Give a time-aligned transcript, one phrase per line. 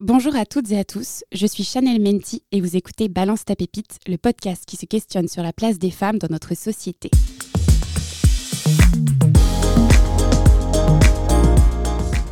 [0.00, 3.56] Bonjour à toutes et à tous, je suis Chanel Menti et vous écoutez Balance ta
[3.56, 7.08] pépite, le podcast qui se questionne sur la place des femmes dans notre société.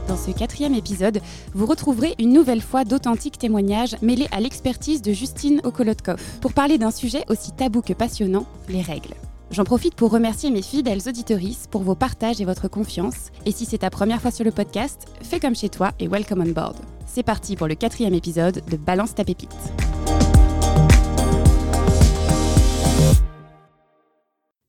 [0.06, 1.22] Dans ce quatrième épisode,
[1.54, 6.77] vous retrouverez une nouvelle fois d'authentiques témoignages mêlés à l'expertise de Justine Okolotkov pour parler
[6.77, 9.15] d'un sujet aussi tabou que passionnant, les règles.
[9.55, 13.30] J'en profite pour remercier mes fidèles auditorices pour vos partages et votre confiance.
[13.46, 16.41] Et si c'est ta première fois sur le podcast, fais comme chez toi et welcome
[16.41, 16.77] on board.
[17.07, 19.54] C'est parti pour le quatrième épisode de Balance ta pépite.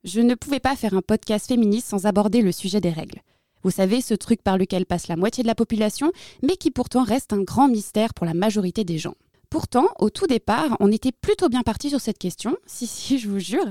[0.04, 3.22] Je ne pouvais pas faire un podcast féministe sans aborder le sujet des règles.
[3.64, 6.12] Vous savez, ce truc par lequel passe la moitié de la population,
[6.44, 9.16] mais qui pourtant reste un grand mystère pour la majorité des gens.
[9.56, 12.58] Pourtant, au tout départ, on était plutôt bien parti sur cette question.
[12.66, 13.66] Si, si, je vous jure.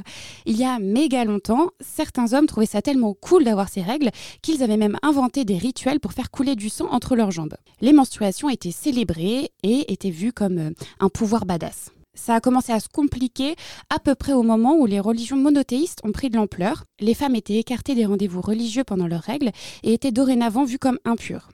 [0.47, 4.10] Il y a méga longtemps, certains hommes trouvaient ça tellement cool d'avoir ces règles
[4.41, 7.57] qu'ils avaient même inventé des rituels pour faire couler du sang entre leurs jambes.
[7.83, 10.70] Les menstruations étaient célébrées et étaient vues comme euh,
[11.01, 11.91] un pouvoir badass.
[12.15, 13.54] Ça a commencé à se compliquer
[13.95, 16.85] à peu près au moment où les religions monothéistes ont pris de l'ampleur.
[16.98, 19.51] Les femmes étaient écartées des rendez-vous religieux pendant leurs règles
[19.82, 21.51] et étaient dorénavant vues comme impures.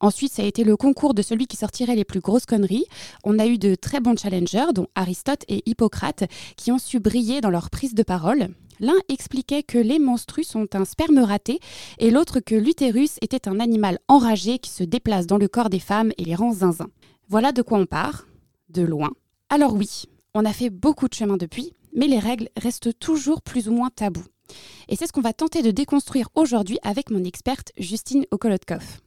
[0.00, 2.86] Ensuite, ça a été le concours de celui qui sortirait les plus grosses conneries.
[3.24, 6.24] On a eu de très bons challengers, dont Aristote et Hippocrate,
[6.56, 8.48] qui ont su briller dans leur prise de parole.
[8.80, 11.60] L'un expliquait que les menstrues sont un sperme raté
[11.98, 15.78] et l'autre que l'utérus était un animal enragé qui se déplace dans le corps des
[15.78, 16.88] femmes et les rend zinzin.
[17.28, 18.26] Voilà de quoi on part,
[18.70, 19.12] de loin.
[19.50, 23.68] Alors oui, on a fait beaucoup de chemin depuis, mais les règles restent toujours plus
[23.68, 24.24] ou moins tabous.
[24.88, 29.00] Et c'est ce qu'on va tenter de déconstruire aujourd'hui avec mon experte Justine Okolotkov.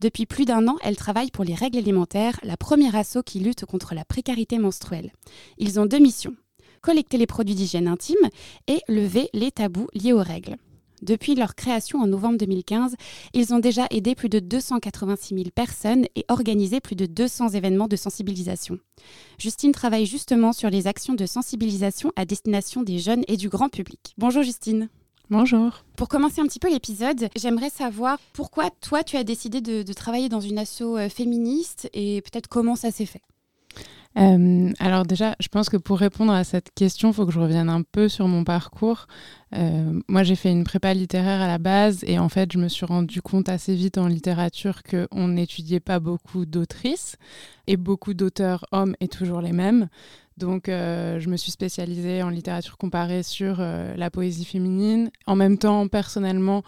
[0.00, 3.64] Depuis plus d'un an, elle travaille pour les règles alimentaires, la première asso qui lutte
[3.64, 5.12] contre la précarité menstruelle.
[5.58, 6.34] Ils ont deux missions
[6.82, 8.28] collecter les produits d'hygiène intime
[8.66, 10.56] et lever les tabous liés aux règles.
[11.00, 12.94] Depuis leur création en novembre 2015,
[13.34, 17.88] ils ont déjà aidé plus de 286 000 personnes et organisé plus de 200 événements
[17.88, 18.78] de sensibilisation.
[19.38, 23.68] Justine travaille justement sur les actions de sensibilisation à destination des jeunes et du grand
[23.68, 24.14] public.
[24.16, 24.88] Bonjour Justine.
[25.32, 25.82] Bonjour.
[25.96, 30.28] Pour commencer un petit peu l'épisode, j'aimerais savoir pourquoi toi tu as décidé de, travailler
[30.28, 33.22] dans une asso euh, féministe et peut-être comment ça s'est fait?
[34.18, 37.40] Euh, alors déjà, je pense que pour répondre à cette question, il faut que je
[37.40, 39.06] revienne un peu sur mon parcours.
[39.54, 42.68] Euh, moi, j'ai fait une prépa littéraire à la base et en fait, je me
[42.68, 47.16] suis rendu compte assez vite en littérature qu'on n'étudiait pas beaucoup d'autrices
[47.66, 49.88] et beaucoup d'auteurs hommes et toujours les mêmes.
[50.36, 55.10] Donc, euh, je me suis spécialisée en littérature comparée sur euh, la poésie féminine.
[55.26, 56.62] En même temps, personnellement,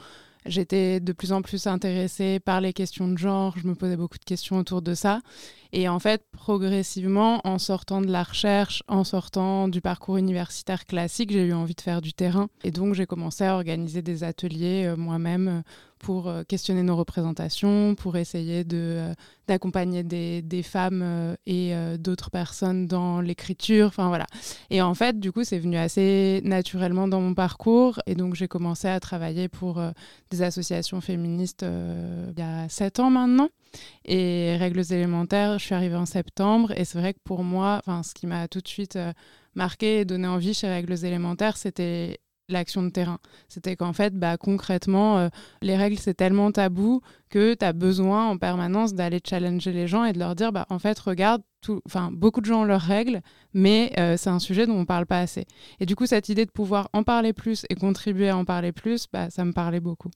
[0.47, 3.55] j'étais de plus en plus intéressée par les questions de genre.
[3.59, 5.21] Je me posais beaucoup de questions autour de ça.
[5.73, 11.33] Et en fait, progressivement, en sortant de la recherche, en sortant du parcours universitaire classique,
[11.33, 12.49] j'ai eu envie de faire du terrain.
[12.63, 15.63] Et donc, j'ai commencé à organiser des ateliers euh, moi-même
[15.99, 19.15] pour euh, questionner nos représentations, pour essayer de, euh,
[19.49, 23.87] d'accompagner des, des, femmes euh, et d'autres personnes dans l'écriture.
[23.87, 24.27] Enfin voilà.
[24.71, 28.00] Et en fait, du coup, c'est venu assez naturellement dans mon parcours.
[28.06, 29.82] Et donc, j'ai commencé à travailler pour
[30.31, 33.49] des associations féministes il y a sept ans maintenant.
[34.05, 36.72] Et Règles élémentaires, je suis arrivée en septembre.
[36.76, 38.99] Et c'est vrai que pour moi, ce qui m'a tout de suite
[39.55, 42.19] marqué et donné envie chez Règles élémentaires, c'était
[42.49, 43.19] l'action de terrain.
[43.49, 45.28] C'était qu'en fait, bah, concrètement, euh,
[45.62, 47.00] les règles, c'est tellement tabou
[47.31, 50.66] que tu as besoin en permanence d'aller challenger les gens et de leur dire, bah,
[50.71, 51.81] en fait, regarde, tout,
[52.12, 53.22] beaucoup de gens ont leurs règles,
[53.55, 55.47] mais euh, c'est un sujet dont on ne parle pas assez.
[55.81, 58.72] Et du coup, cette idée de pouvoir en parler plus et contribuer à en parler
[58.72, 60.11] plus, bah, ça me parlait beaucoup.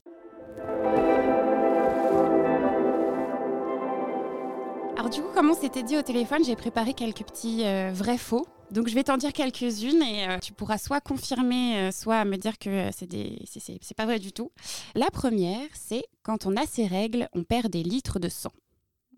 [4.99, 8.47] Alors du coup, comme on s'était dit au téléphone, j'ai préparé quelques petits euh, vrais-faux
[8.71, 12.37] donc je vais t'en dire quelques-unes et euh, tu pourras soit confirmer, euh, soit me
[12.37, 13.43] dire que des...
[13.47, 14.53] c'est pas vrai du tout.
[14.95, 18.53] La première, c'est quand on a ces règles, on perd des litres de sang.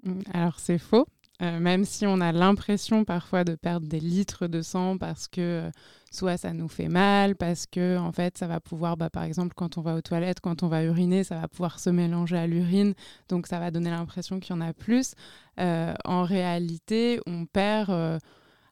[0.05, 1.07] Mmh, alors c'est faux.
[1.43, 5.71] Euh, même si on a l'impression parfois de perdre des litres de sang parce que
[6.11, 9.55] soit ça nous fait mal, parce que en fait ça va pouvoir, bah, par exemple
[9.57, 12.47] quand on va aux toilettes, quand on va uriner, ça va pouvoir se mélanger à
[12.47, 12.93] l'urine,
[13.31, 15.15] donc ça va donner l'impression qu'il y en a plus.
[15.57, 18.21] en réalité, on perd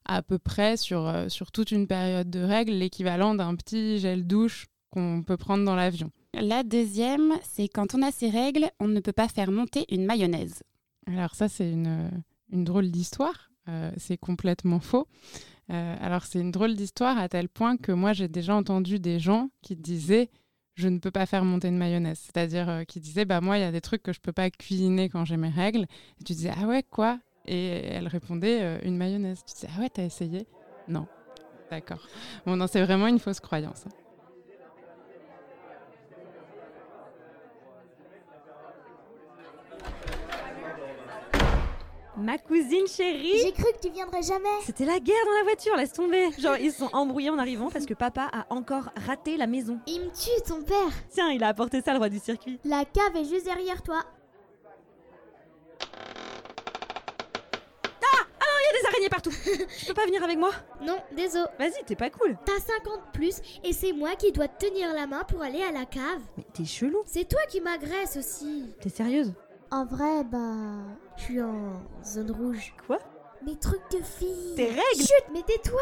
[0.09, 4.27] à peu près sur, euh, sur toute une période de règles l'équivalent d'un petit gel
[4.27, 6.11] douche qu'on peut prendre dans l'avion.
[6.35, 10.07] La deuxième, c'est quand on a ces règles, on ne peut pas faire monter une
[10.07, 10.63] mayonnaise.
[11.07, 12.11] Alors ça, c'est une,
[12.51, 13.51] une drôle d'histoire.
[13.69, 15.07] Euh, c'est complètement faux.
[15.71, 19.21] Euh, alors c'est une drôle d'histoire à tel point que moi, j'ai déjà entendu des
[19.21, 20.31] gens qui disaient
[20.75, 22.21] je ne peux pas faire monter une mayonnaise.
[22.25, 24.49] C'est-à-dire qui disaient, bah moi, il y a des trucs que je ne peux pas
[24.49, 25.87] cuisiner quand j'ai mes règles.
[26.21, 27.19] Et tu disais, ah ouais, quoi?
[27.49, 29.43] Et elle répondait euh, une mayonnaise.
[29.47, 30.47] Tu disais, ah ouais, t'as essayé?
[30.87, 31.07] Non.
[31.71, 32.07] D'accord.
[32.47, 33.85] Bon, non, c'est vraiment une fausse croyance.
[33.87, 33.91] Hein.
[42.21, 44.49] Ma cousine chérie J'ai cru que tu viendrais jamais.
[44.65, 46.31] C'était la guerre dans la voiture, laisse tomber.
[46.39, 49.79] Genre, ils se sont embrouillés en arrivant parce que papa a encore raté la maison.
[49.87, 50.91] Il me tue, ton père.
[51.11, 52.59] Tiens, il a apporté ça, le roi du circuit.
[52.65, 54.03] La cave est juste derrière toi.
[59.11, 59.31] Partout.
[59.79, 60.51] tu peux pas venir avec moi
[60.83, 61.47] Non, désolé.
[61.59, 62.37] Vas-y, t'es pas cool.
[62.45, 65.73] T'as 50 plus et c'est moi qui dois te tenir la main pour aller à
[65.73, 66.21] la cave.
[66.37, 67.03] Mais t'es chelou.
[67.07, 68.75] C'est toi qui m'agresse aussi.
[68.81, 69.33] T'es sérieuse
[69.71, 70.85] En vrai, bah.
[71.17, 72.75] Je suis en zone rouge.
[72.87, 72.99] Quoi
[73.45, 74.55] Mes trucs de fille.
[74.57, 75.81] Tes règles Chut, mais tais-toi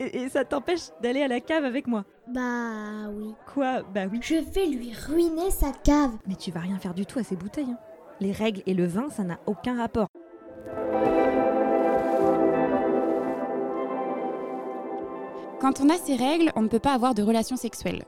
[0.00, 3.32] et, et ça t'empêche d'aller à la cave avec moi Bah oui.
[3.54, 4.18] Quoi Bah oui.
[4.22, 6.10] Je vais lui ruiner sa cave.
[6.26, 7.70] Mais tu vas rien faire du tout à ces bouteilles.
[7.70, 7.78] hein.
[8.20, 10.08] Les règles et le vin, ça n'a aucun rapport.
[15.64, 18.04] Quand on a ces règles, on ne peut pas avoir de relations sexuelles.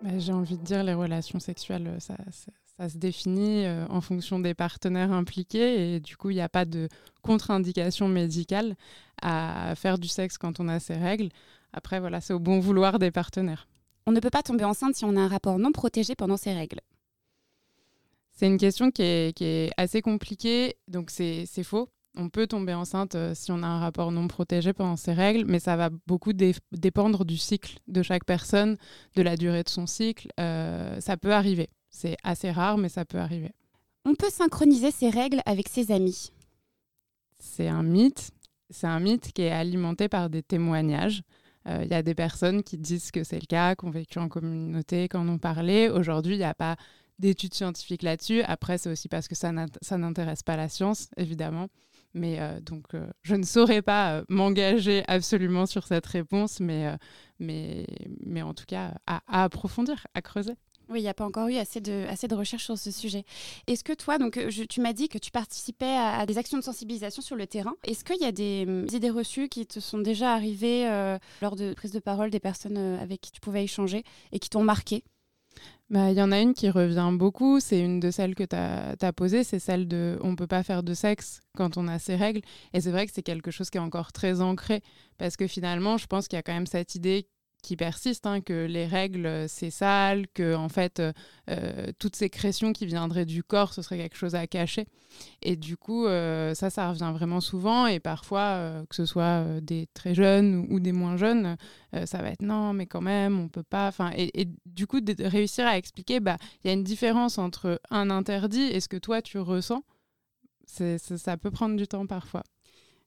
[0.00, 4.00] Bah, J'ai envie de dire, les relations sexuelles, ça, ça- ça se définit euh, en
[4.00, 6.88] fonction des partenaires impliqués et du coup, il n'y a pas de
[7.20, 8.74] contre-indication médicale
[9.20, 11.28] à faire du sexe quand on a ces règles.
[11.74, 13.68] Après, voilà, c'est au bon vouloir des partenaires.
[14.06, 16.54] On ne peut pas tomber enceinte si on a un rapport non protégé pendant ces
[16.54, 16.80] règles.
[18.32, 21.90] C'est une question qui est, qui est assez compliquée, donc c'est faux.
[22.20, 25.44] On peut tomber enceinte euh, si on a un rapport non protégé pendant ces règles,
[25.46, 28.76] mais ça va beaucoup dé- dépendre du cycle de chaque personne,
[29.14, 30.28] de la durée de son cycle.
[30.40, 31.68] Euh, ça peut arriver.
[31.90, 33.52] C'est assez rare, mais ça peut arriver.
[34.04, 36.32] On peut synchroniser ces règles avec ses amis.
[37.38, 38.30] C'est un mythe.
[38.70, 41.22] C'est un mythe qui est alimenté par des témoignages.
[41.68, 44.18] Euh, Il y a des personnes qui disent que c'est le cas, qui ont vécu
[44.18, 45.88] en communauté, qui en ont parlé.
[45.88, 46.76] Aujourd'hui, il n'y a pas
[47.18, 48.42] d'études scientifiques là-dessus.
[48.42, 51.68] Après, c'est aussi parce que ça n'intéresse pas la science, évidemment.
[52.14, 56.96] Mais euh, donc, euh, je ne saurais pas euh, m'engager absolument sur cette réponse, mais,
[57.38, 57.86] mais,
[58.24, 60.54] mais en tout cas, à, approfondir, à creuser.
[60.90, 63.24] Oui, il n'y a pas encore eu assez de, assez de recherches sur ce sujet.
[63.66, 64.40] Est-ce que toi, donc,
[64.70, 67.74] tu m'as dit que tu participais à, des actions de sensibilisation sur le terrain.
[67.84, 70.88] Est-ce qu'il y a des hum, idées reçues qui te sont déjà arrivées
[71.42, 74.02] lors de prise de parole des personnes avec qui tu pouvais échanger
[74.32, 75.04] et qui t'ont marqué?
[75.90, 78.54] Bah, Il y en a une qui revient beaucoup, c'est une de celles que tu
[78.54, 82.14] as, posées, c'est celle de on peut pas faire de sexe quand on a ces
[82.14, 82.42] règles.
[82.74, 84.82] Et c'est vrai que c'est quelque chose qui est encore très ancré,
[85.16, 87.26] parce que finalement, je pense qu'il y a quand même cette idée
[87.62, 91.12] qui persiste, hein, que les règles, euh, c'est sale, que en fait, euh,
[91.50, 94.86] euh, toute sécrétion qui viendrait du corps, ce serait quelque chose à cacher.
[95.42, 97.86] Et du coup, euh, ça, ça revient vraiment souvent.
[97.86, 101.56] Et parfois, euh, que ce soit euh, des très jeunes ou, des moins jeunes,
[101.94, 103.88] euh, ça va être non, mais quand même, on peut pas.
[103.88, 108.10] Enfin, et, du coup, réussir à expliquer, bah, il y a une différence entre un
[108.10, 109.82] interdit et ce que toi tu ressens.
[110.66, 112.44] C'est- ça peut prendre du temps parfois.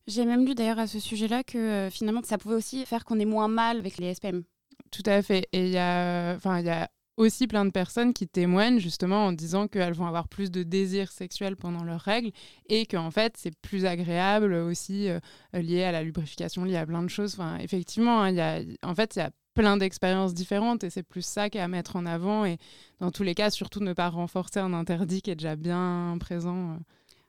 [0.07, 3.19] J'ai même lu d'ailleurs à ce sujet-là que euh, finalement, ça pouvait aussi faire qu'on
[3.19, 4.44] est moins mal avec les SPM.
[4.92, 5.48] Tout à fait.
[5.53, 9.25] Et il y a, enfin, il y a aussi plein de personnes qui témoignent justement
[9.25, 12.31] en disant qu'elles vont avoir plus de désir sexuel pendant leurs règles
[12.68, 15.19] et qu'en fait c'est plus agréable aussi euh,
[15.53, 17.33] lié à la lubrification, lié à plein de choses.
[17.33, 20.89] Enfin, effectivement, hein, il y a, en fait, il y a plein d'expériences différentes et
[20.89, 22.57] c'est plus ça qui est à mettre en avant et
[23.00, 26.71] dans tous les cas, surtout ne pas renforcer un interdit qui est déjà bien présent.
[26.71, 26.77] euh,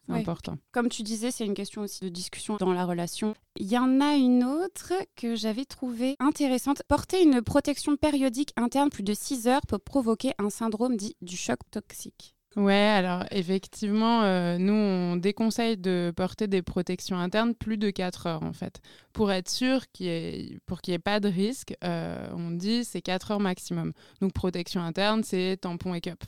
[0.07, 0.59] c'est important.
[0.73, 3.35] Comme tu disais, c'est une question aussi de discussion dans la relation.
[3.57, 6.83] Il y en a une autre que j'avais trouvée intéressante.
[6.89, 11.37] Porter une protection périodique interne plus de 6 heures peut provoquer un syndrome dit du
[11.37, 12.35] choc toxique.
[12.55, 18.27] Ouais, alors effectivement, euh, nous, on déconseille de porter des protections internes plus de 4
[18.27, 18.81] heures, en fait.
[19.15, 22.51] Pour être sûr qu'il y ait, pour qu'il n'y ait pas de risque, euh, on
[22.51, 23.93] dit c'est 4 heures maximum.
[24.21, 26.25] Donc, protection interne, c'est tampon et cup.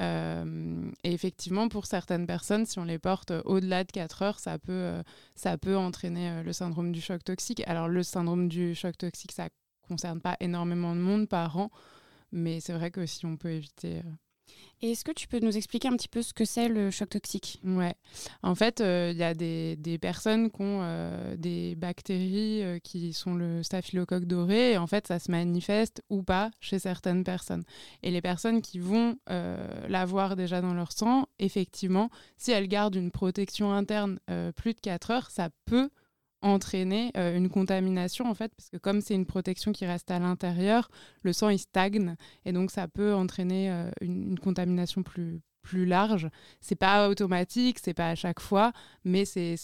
[0.00, 4.58] Euh, et effectivement, pour certaines personnes, si on les porte au-delà de 4 heures, ça
[4.58, 5.02] peut, euh,
[5.34, 7.62] ça peut entraîner euh, le syndrome du choc toxique.
[7.66, 9.48] Alors, le syndrome du choc toxique, ça
[9.88, 11.70] concerne pas énormément de monde par an,
[12.32, 14.02] mais c'est vrai que si on peut éviter...
[14.80, 17.08] Et est-ce que tu peux nous expliquer un petit peu ce que c'est le choc
[17.10, 17.60] toxique?
[17.64, 17.94] Ouais.
[18.42, 22.78] En fait, euh, il y a des, des personnes qui ont euh, des bactéries euh,
[22.78, 27.24] qui sont le staphylocoque doré et en fait, ça se manifeste ou pas chez certaines
[27.24, 27.64] personnes.
[28.04, 29.16] Et les personnes qui vont
[29.88, 34.18] l'avoir déjà dans leur sang, effectivement, si elles gardent une protection interne
[34.56, 35.90] plus de 4 heures, ça peut
[36.42, 40.18] entraîner euh, une contamination en fait parce que comme c'est une protection qui reste à
[40.18, 40.90] l'intérieur
[41.22, 42.14] le sang il stagne
[42.44, 46.30] et donc ça peut entraîner euh, une, contamination plus plus large.
[46.60, 48.72] C'est pas automatique c'est pas à chaque fois
[49.04, 49.56] mais c'est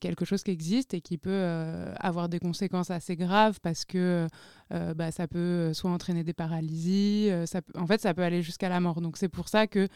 [0.00, 4.26] quelque chose qui existe et qui peut euh, avoir des conséquences assez graves parce que
[4.70, 8.70] bah, ça peut soit entraîner des paralysies ça peut- en fait ça peut aller jusqu'à
[8.70, 9.02] la mort.
[9.02, 9.88] Donc c'est pour ça que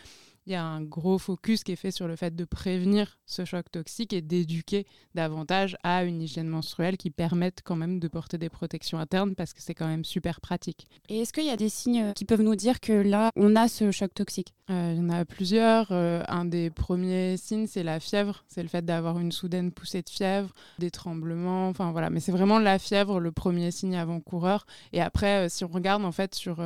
[0.47, 3.45] il y a un gros focus qui est fait sur le fait de prévenir ce
[3.45, 8.39] choc toxique et d'éduquer davantage à une hygiène menstruelle qui permette quand même de porter
[8.39, 10.87] des protections internes parce que c'est quand même super pratique.
[11.09, 13.67] Et est-ce qu'il y a des signes qui peuvent nous dire que là, on a
[13.67, 14.55] ce choc toxique?
[14.71, 15.89] Euh, Il y en a plusieurs.
[15.91, 18.45] Euh, un des premiers signes, c'est la fièvre.
[18.49, 21.69] C'est le fait d'avoir une soudaine poussée de fièvre, des tremblements.
[21.69, 24.67] Enfin voilà, mais c'est vraiment la fièvre le premier signe avant-coureur.
[24.93, 26.61] Et après, euh, si on regarde en fait sur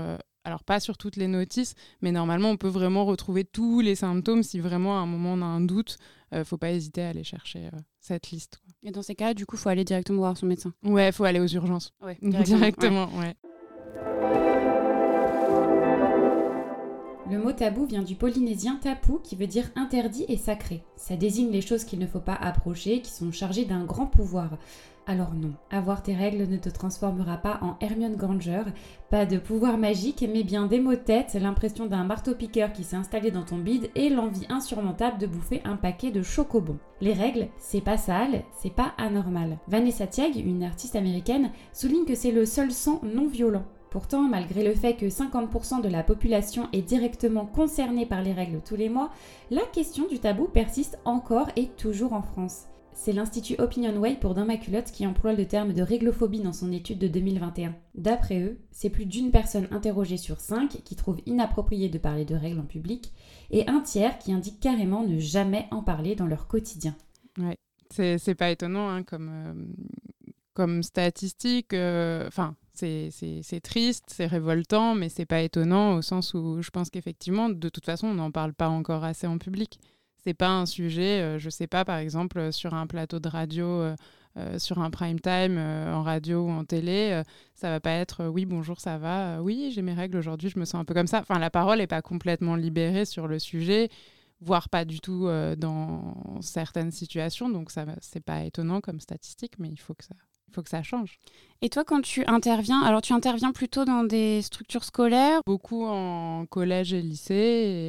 [0.45, 4.43] alors pas sur toutes les notices, mais normalement on peut vraiment retrouver tous les symptômes
[4.43, 5.99] si vraiment à un moment on a un doute.
[6.33, 8.61] ne euh, faut pas hésiter à aller chercher euh, cette liste.
[8.83, 10.73] Et dans ces cas, du coup, faut aller directement voir son médecin.
[10.83, 11.93] Ouais, faut aller aux urgences.
[12.23, 13.35] directement, ouais.
[17.31, 20.83] Le mot tabou vient du polynésien tapu qui veut dire interdit et sacré.
[20.97, 24.59] Ça désigne les choses qu'il ne faut pas approcher, qui sont chargées d'un grand pouvoir.
[25.07, 28.65] Alors non, avoir tes règles ne te transformera pas en Hermione Granger,
[29.11, 32.97] pas de pouvoir magique, mais bien des mots de tête, l'impression d'un marteau-piqueur qui s'est
[32.97, 36.79] installé dans ton bide et l'envie insurmontable de bouffer un paquet de chocobons.
[37.01, 39.59] Les règles, c'est pas sale, c'est pas anormal.
[39.69, 43.65] Vanessa Tiag, une artiste américaine, souligne que c'est le seul sang non violent.
[43.91, 48.61] Pourtant, malgré le fait que 50% de la population est directement concernée par les règles
[48.65, 49.11] tous les mois,
[49.51, 52.67] la question du tabou persiste encore et toujours en France.
[52.93, 54.47] C'est l'Institut Opinion Way pour Dans
[54.93, 57.75] qui emploie le terme de réglophobie dans son étude de 2021.
[57.95, 62.35] D'après eux, c'est plus d'une personne interrogée sur cinq qui trouve inapproprié de parler de
[62.35, 63.13] règles en public
[63.51, 66.95] et un tiers qui indique carrément ne jamais en parler dans leur quotidien.
[67.39, 67.57] Ouais,
[67.91, 69.55] c'est pas étonnant hein, comme, euh,
[70.53, 71.73] comme statistique.
[71.73, 76.91] Euh, enfin, c'est triste, c'est révoltant, mais c'est pas étonnant au sens où je pense
[76.91, 79.79] qu'effectivement, de toute façon, on n'en parle pas encore assez en public
[80.25, 83.29] c'est pas un sujet, euh, je sais pas, par exemple, euh, sur un plateau de
[83.29, 83.97] radio, euh,
[84.59, 87.21] sur un prime time, en radio ou en télé,
[87.57, 90.65] ça va pas être oui, bonjour, ça va, oui, j'ai mes règles aujourd'hui, je me
[90.65, 91.19] sens un peu comme ça.
[91.19, 93.91] Enfin, la parole n'est pas complètement libérée sur le sujet,
[94.41, 99.69] voire pas du tout dans certaines situations, donc ça c'est pas étonnant comme statistique, mais
[99.69, 100.15] il faut que ça,
[100.47, 101.19] il faut que ça change.
[101.63, 106.47] Et toi, quand tu interviens, alors tu interviens plutôt dans des structures scolaires Beaucoup en
[106.47, 107.35] collège et lycée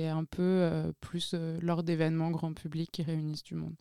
[0.03, 3.73] et un peu euh, plus euh, lors d'événements grand public qui réunissent du monde.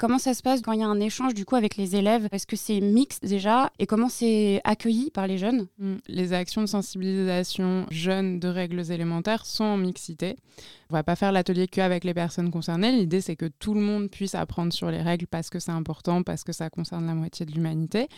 [0.00, 2.26] Comment ça se passe quand il y a un échange du coup avec les élèves?
[2.32, 3.70] Est-ce que c'est mixte déjà?
[3.78, 5.66] Et comment c'est accueilli par les jeunes?
[5.78, 5.96] Hmm.
[6.08, 10.36] Les actions de sensibilisation jeunes de règles élémentaires sont en mixité.
[10.88, 12.92] On va pas faire l'atelier qu'avec les personnes concernées.
[12.92, 16.22] L'idée c'est que tout le monde puisse apprendre sur les règles parce que c'est important,
[16.22, 18.08] parce que ça concerne la moitié de l'humanité.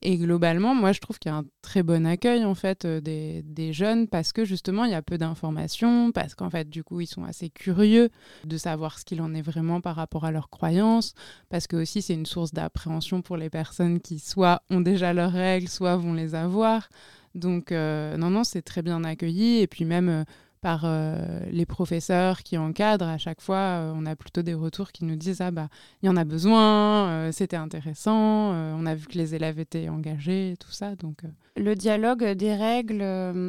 [0.00, 3.00] Et globalement, moi, je trouve qu'il y a un très bon accueil en fait euh,
[3.00, 6.84] des, des, jeunes parce que justement, il y a peu d'informations, parce qu'en fait, du
[6.84, 8.10] coup, ils sont assez curieux
[8.44, 11.14] de savoir ce qu'il en est vraiment par rapport à leurs croyances,
[11.48, 15.32] parce que aussi c'est une source d'appréhension pour les personnes qui soit ont déjà leurs
[15.32, 16.88] règles, soit vont les avoir.
[17.34, 19.60] Donc, euh, non, non, c'est très bien accueilli.
[19.60, 20.24] Et puis même, euh,
[20.62, 23.08] par euh, les professeurs qui encadrent.
[23.08, 25.68] À chaque fois, euh, on a plutôt des retours qui nous disent ah bah
[26.02, 29.88] il y en a besoin, euh, c'était intéressant, on a vu que les élèves étaient
[29.88, 30.94] engagés, tout ça.
[30.94, 31.22] Donc
[31.56, 33.02] le dialogue des règles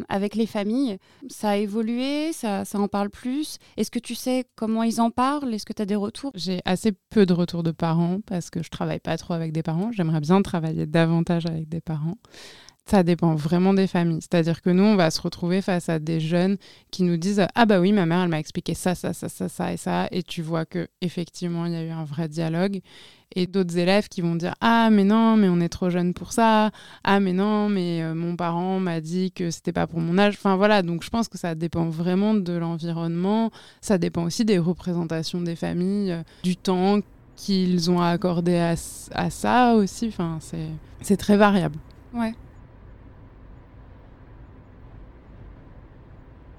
[0.09, 0.97] avec les familles,
[1.29, 3.59] ça a évolué, ça, ça en parle plus.
[3.77, 5.53] Est-ce que tu sais comment ils en parlent?
[5.53, 6.31] Est-ce que tu as des retours?
[6.33, 9.61] J'ai assez peu de retours de parents parce que je travaille pas trop avec des
[9.61, 9.91] parents.
[9.91, 12.17] J'aimerais bien travailler davantage avec des parents.
[12.85, 14.19] Ça dépend vraiment des familles.
[14.21, 16.57] C'est-à-dire que nous, on va se retrouver face à des jeunes
[16.91, 19.47] qui nous disent Ah, bah oui, ma mère, elle m'a expliqué ça, ça, ça, ça,
[19.47, 20.07] ça et ça.
[20.11, 22.81] Et tu vois que effectivement il y a eu un vrai dialogue.
[23.35, 26.33] Et d'autres élèves qui vont dire Ah, mais non, mais on est trop jeune pour
[26.33, 26.71] ça.
[27.05, 30.35] Ah, mais non, mais euh, mon parent m'a dit que c'était pas pour mon âge.
[30.37, 30.81] Enfin, voilà.
[30.81, 33.49] Donc, je pense que ça dépend vraiment de l'environnement.
[33.81, 36.99] Ça dépend aussi des représentations des familles, euh, du temps
[37.35, 38.75] qu'ils ont accordé à,
[39.13, 40.09] à ça aussi.
[40.09, 40.37] Enfin,
[41.01, 41.79] c'est très variable.
[42.13, 42.35] Ouais.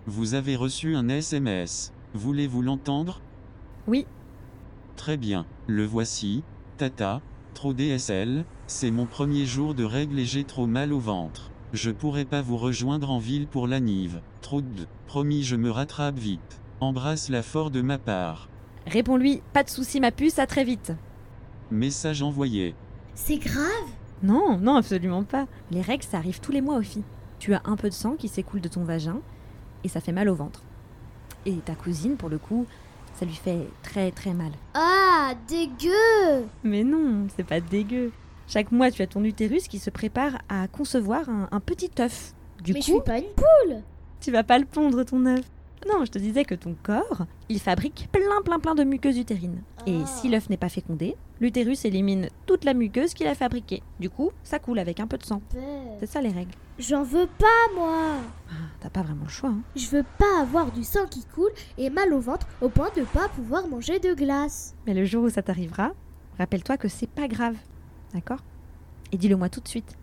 [0.07, 1.93] Vous avez reçu un SMS.
[2.13, 3.23] Voulez-vous l'entendre?
[3.87, 4.07] Oui.
[4.97, 6.43] Très bien, le voici.
[6.77, 7.23] Tata,
[7.55, 11.51] trop DSL, c'est mon premier jour de règle et j'ai trop mal au ventre.
[11.73, 14.21] Je pourrais pas vous rejoindre en ville pour la Nive.
[14.43, 14.87] Trop de.
[15.07, 16.61] Promis, je me rattrape vite.
[16.81, 18.51] Embrasse la fort de ma part.
[18.87, 20.93] Réponds-lui, pas de souci ma puce, à très vite.
[21.71, 22.75] Message envoyé.
[23.15, 23.65] C'est grave?
[24.23, 25.47] Non, non, absolument pas.
[25.71, 27.05] Les règles, ça arrive tous les mois aux filles.
[27.39, 29.21] Tu as un peu de sang qui s'écoule de ton vagin,
[29.85, 30.63] et ça fait mal au ventre.
[31.47, 32.67] Et ta cousine, pour le coup,
[33.15, 34.51] ça lui fait très très mal.
[34.75, 38.11] Ah, dégueu Mais non, c'est pas dégueu.
[38.49, 42.35] Chaque mois, tu as ton utérus qui se prépare à concevoir un, petit œuf.
[42.63, 43.83] Du Mais coup, je suis pas une poule
[44.25, 45.45] tu vas pas le pondre ton œuf.
[45.89, 49.63] Non, je te disais que ton corps, il fabrique plein plein plein de muqueuses utérines.
[49.87, 50.07] Et Ah.
[50.07, 53.83] si l'œuf n'est pas fécondé, L'utérus élimine toute la muqueuse qu'il a fabriquée.
[53.99, 55.43] Du coup, ça coule avec un peu de sang.
[55.99, 56.53] C'est ça les règles.
[56.79, 58.19] J'en veux pas, moi
[58.51, 59.51] Ah, T'as pas vraiment le choix.
[59.51, 59.61] Hein.
[59.75, 63.03] Je veux pas avoir du sang qui coule et mal au ventre au point de
[63.03, 64.75] pas pouvoir manger de glace.
[64.87, 65.91] Mais le jour où ça t'arrivera,
[66.39, 67.57] rappelle-toi que c'est pas grave.
[68.15, 68.39] D'accord?
[69.11, 69.97] Et dis-le moi tout de suite.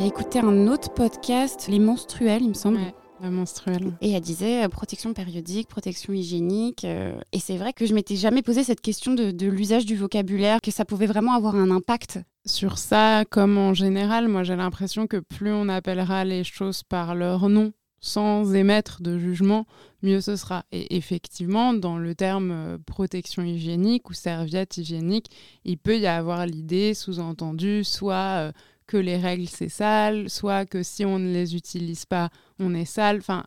[0.00, 2.78] J'ai écouté un autre podcast, Les Menstruels, il me semble.
[3.22, 3.92] Ouais, menstruelle.
[4.00, 6.86] Et elle disait euh, protection périodique, protection hygiénique.
[6.86, 9.96] euh, et c'est vrai que je m'étais jamais posé cette question de, de l'usage du
[9.96, 12.18] vocabulaire, que ça pouvait vraiment avoir un impact.
[12.46, 17.14] Sur ça, comme en général, moi j'ai l'impression que plus on appellera les choses par
[17.14, 19.66] leur nom, sans émettre de jugement,
[20.02, 20.64] mieux ce sera.
[20.72, 25.26] Et effectivement, dans le terme euh, protection hygiénique ou serviette hygiénique,
[25.66, 28.52] il peut y avoir l'idée sous-entendue, soit euh,
[28.90, 32.28] que les règles c'est sale, soit que si on ne les utilise pas,
[32.58, 33.18] on est sale.
[33.18, 33.44] Enfin,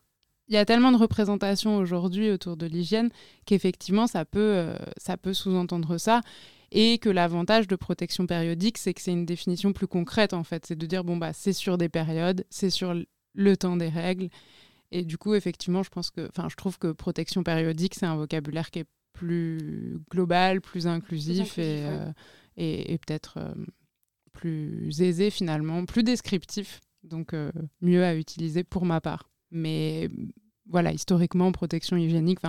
[0.47, 3.09] il y a tellement de représentations aujourd'hui autour de l'hygiène
[3.45, 6.21] qu'effectivement, ça peut, euh, ça peut sous-entendre ça.
[6.71, 10.65] Et que l'avantage de protection périodique, c'est que c'est une définition plus concrète, en fait.
[10.65, 12.95] C'est de dire, bon, bah, c'est sur des périodes, c'est sur
[13.33, 14.29] le temps des règles.
[14.91, 18.15] Et du coup, effectivement, je pense que, enfin, je trouve que protection périodique, c'est un
[18.15, 21.89] vocabulaire qui est plus global, plus inclusif, inclusif, et, ouais.
[21.89, 22.11] euh,
[22.57, 23.53] et, et peut-être euh,
[24.33, 29.29] plus aisé finalement, plus descriptif, donc euh, mieux à utiliser pour ma part.
[29.51, 30.09] Mais
[30.67, 32.39] voilà, historiquement, protection hygiénique,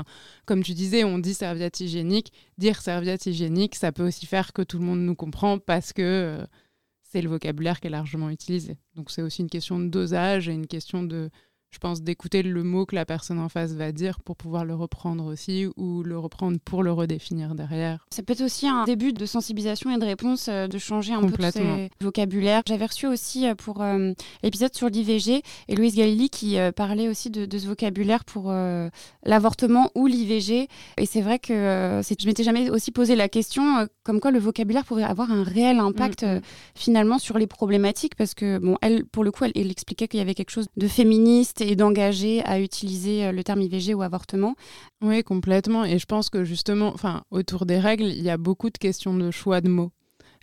[0.46, 2.32] comme tu disais, on dit serviette hygiénique.
[2.58, 6.02] Dire serviette hygiénique, ça peut aussi faire que tout le monde nous comprend parce que
[6.02, 6.46] euh,
[7.02, 8.78] c'est le vocabulaire qui est largement utilisé.
[8.94, 11.30] Donc c'est aussi une question de dosage et une question de,
[11.74, 14.74] je pense, d'écouter le mot que la personne en face va dire pour pouvoir le
[14.74, 18.06] reprendre aussi ou le reprendre pour le redéfinir derrière.
[18.10, 21.22] Ça peut être aussi un début de sensibilisation et de réponse, euh, de changer un
[21.22, 22.62] peu ces vocabulaires.
[22.66, 24.12] J'avais reçu aussi euh, pour euh,
[24.42, 28.52] l'épisode sur l'IVG et Louise Galili qui parlait aussi de, de ce vocabulaire pour
[29.24, 30.68] l'avortement ou l'IVG.
[30.98, 34.84] Et c'est vrai que je m'étais jamais aussi posé la question comme quoi le vocabulaire
[34.84, 36.40] pouvait avoir un réel impact Mm, mm.
[36.74, 40.18] finalement sur les problématiques parce que bon elle pour le coup elle, elle expliquait qu'il
[40.18, 44.02] y avait quelque chose de féministe et d'engagé à utiliser euh, le terme IVG ou
[44.02, 44.54] avortement.
[45.00, 45.84] Oui, complètement.
[45.84, 49.14] Et je pense que justement, enfin, autour des règles, il y a beaucoup de questions
[49.14, 49.92] de choix de mots.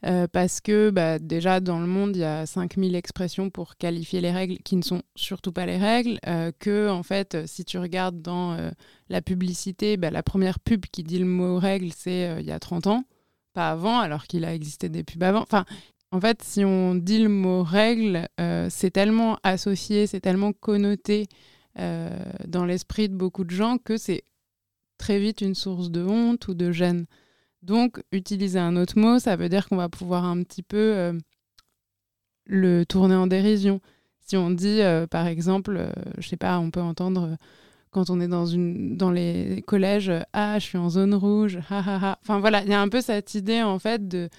[0.03, 4.19] Euh, parce que bah, déjà dans le monde, il y a 5000 expressions pour qualifier
[4.19, 6.19] les règles qui ne sont surtout pas les règles.
[6.27, 8.57] euh, que en fait, euh, si tu regardes dans
[9.09, 12.59] la publicité, bah, la première pub qui dit le mot règle, c'est il y a
[12.59, 13.03] 30 ans,
[13.53, 15.41] pas avant, alors qu'il a existé des pubs avant.
[15.41, 15.65] Enfin,
[16.11, 21.27] en fait, si on dit le mot règle, euh, c'est tellement associé, c'est tellement connoté
[21.79, 22.09] euh,
[22.47, 24.24] dans l'esprit de beaucoup de gens que c'est
[24.97, 27.05] très vite une source de honte ou de gêne.
[27.61, 31.13] Donc, utiliser un autre mot, ça veut dire qu'on va pouvoir un petit peu euh,
[32.45, 33.79] le tourner en dérision.
[34.19, 37.37] Si on dit, par exemple, euh, je sais pas, on peut entendre
[37.89, 41.79] quand on est dans, une, dans les collèges, ah, je suis en zone rouge, ha
[41.79, 42.19] ha ha.
[42.21, 44.29] Enfin voilà, il y a un peu cette idée en fait de,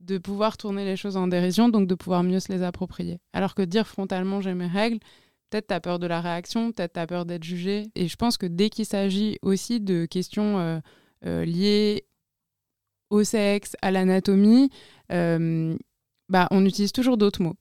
[0.00, 3.18] de pouvoir tourner les choses en dérision, donc de pouvoir mieux se les approprier.
[3.32, 4.98] Alors que dire frontalement j'ai mes règles,
[5.50, 7.88] peut-être tu as peur de la réaction, peut-être tu as peur d'être jugé.
[7.94, 10.80] Et je pense que dès qu'il s'agit aussi de questions euh,
[11.26, 12.04] euh, liées
[13.10, 14.70] au sexe, à l'anatomie,
[15.12, 15.76] euh,
[16.28, 17.56] bah, on utilise toujours d'autres mots.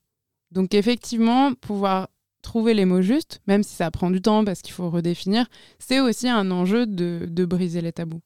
[0.52, 2.10] Donc effectivement, pouvoir
[2.42, 5.48] trouver les mots justes, même si ça prend du temps parce qu'il faut redéfinir,
[5.80, 8.22] c'est aussi un enjeu de, de briser les tabous.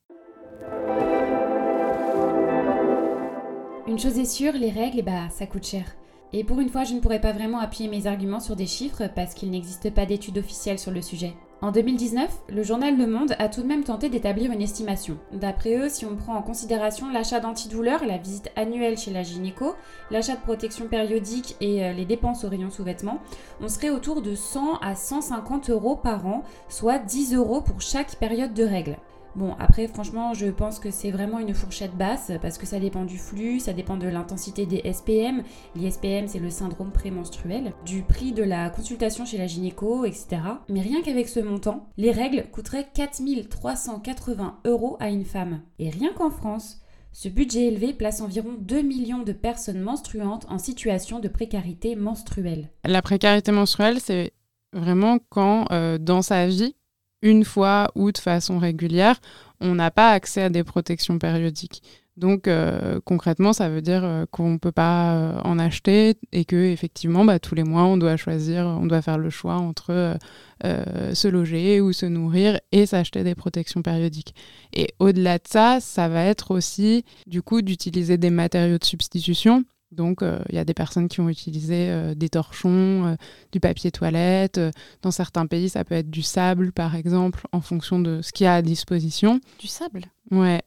[3.93, 5.85] Une chose est sûre, les règles, eh bah, ça coûte cher.
[6.33, 9.03] Et pour une fois, je ne pourrais pas vraiment appuyer mes arguments sur des chiffres
[9.13, 11.35] parce qu'il n'existe pas d'études officielles sur le sujet.
[11.61, 15.19] En 2019, le journal Le Monde a tout de même tenté d'établir une estimation.
[15.31, 19.75] D'après eux, si on prend en considération l'achat d'antidouleurs, la visite annuelle chez la gynéco,
[20.09, 23.19] l'achat de protection périodique et euh, les dépenses au rayon sous-vêtements,
[23.61, 28.15] on serait autour de 100 à 150 euros par an, soit 10 euros pour chaque
[28.15, 28.97] période de règles.
[29.35, 33.03] Bon, après, franchement, je pense que c'est vraiment une fourchette basse parce que ça dépend
[33.03, 35.43] du flux, ça dépend de l'intensité des SPM.
[35.75, 40.37] L'ISPM, c'est le syndrome prémenstruel, du prix de la consultation chez la gynéco, etc.
[40.69, 45.61] Mais rien qu'avec ce montant, les règles coûteraient 4380 euros à une femme.
[45.79, 46.79] Et rien qu'en France,
[47.11, 52.69] ce budget élevé place environ 2 millions de personnes menstruantes en situation de précarité menstruelle.
[52.85, 54.33] La précarité menstruelle, c'est
[54.73, 56.75] vraiment quand euh, dans sa vie,
[57.23, 59.19] une fois ou de façon régulière,
[59.59, 61.81] on n'a pas accès à des protections périodiques.
[62.15, 66.45] Donc euh, concrètement, ça veut dire euh, qu'on ne peut pas euh, en acheter et
[66.45, 70.17] que effectivement, bah, tous les mois, on doit choisir, on doit faire le choix entre
[70.63, 74.33] se loger ou se nourrir et s'acheter des protections périodiques.
[74.71, 79.65] Et au-delà de ça, ça va être aussi du coup d'utiliser des matériaux de substitution.
[79.93, 83.17] Donc, il y a des personnes qui ont utilisé des torchons,
[83.51, 84.59] du papier toilette.
[85.01, 88.45] dans certains pays, ça peut être du sable, par exemple, en fonction de ce qu'il
[88.45, 89.39] y a à disposition.
[89.59, 90.05] Du sable?
[90.31, 90.61] Ouais.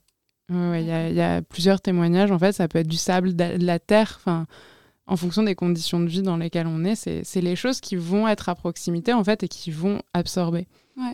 [0.48, 2.30] Il y, a plusieurs témoignages.
[2.30, 4.18] En fait, ça peut être du sable, de la terre.
[4.20, 4.46] Enfin,
[5.06, 8.28] en fonction des conditions de vie dans lesquelles on est, c'est les choses qui vont
[8.28, 10.66] être à proximité, en fait, et qui vont absorber.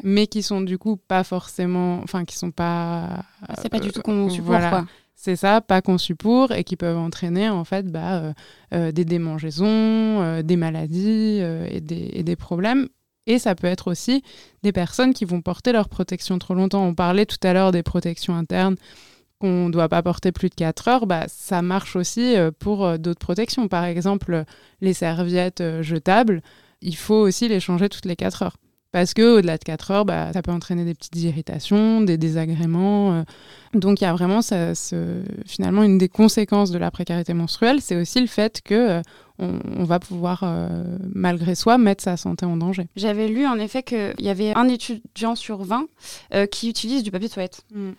[0.04, 2.00] Mais qui sont du coup pas forcément.
[2.02, 3.24] Enfin, qui sont pas.
[3.60, 4.86] C'est pas du tout conçu pour, quoi.
[5.24, 8.32] C'est ça, pas conçu pour, et qui peuvent entraîner en fait bah, euh,
[8.74, 11.38] euh, des démangeaisons, euh, des maladies
[11.70, 12.88] et des, et, des, problèmes.
[13.28, 14.24] Et ça peut être aussi
[14.64, 16.84] des personnes qui vont porter leur protection trop longtemps.
[16.84, 18.74] On parlait tout à l'heure des protections internes
[19.38, 21.06] qu'on ne doit pas porter plus de 4 heures.
[21.06, 23.68] Bah, ça marche aussi pour d'autres protections.
[23.68, 24.42] Par exemple,
[24.80, 26.42] les serviettes jetables,
[26.80, 28.56] il faut aussi les changer toutes les 4 heures.
[28.92, 33.12] Parce qu'au-delà de 4 heures, bah, ça peut entraîner des petites irritations, des désagréments.
[33.14, 33.22] Euh.
[33.72, 34.40] Donc il y a vraiment
[35.46, 39.02] finalement une des conséquences de la précarité menstruelle, c'est aussi le fait que euh,
[39.38, 42.86] on, va pouvoir, euh, malgré soi, mettre sa santé en danger.
[42.94, 45.86] J'avais lu en effet qu'il y avait un étudiant sur 20
[46.50, 47.62] qui utilise du papier toilette.
[47.74, 47.92] Mm.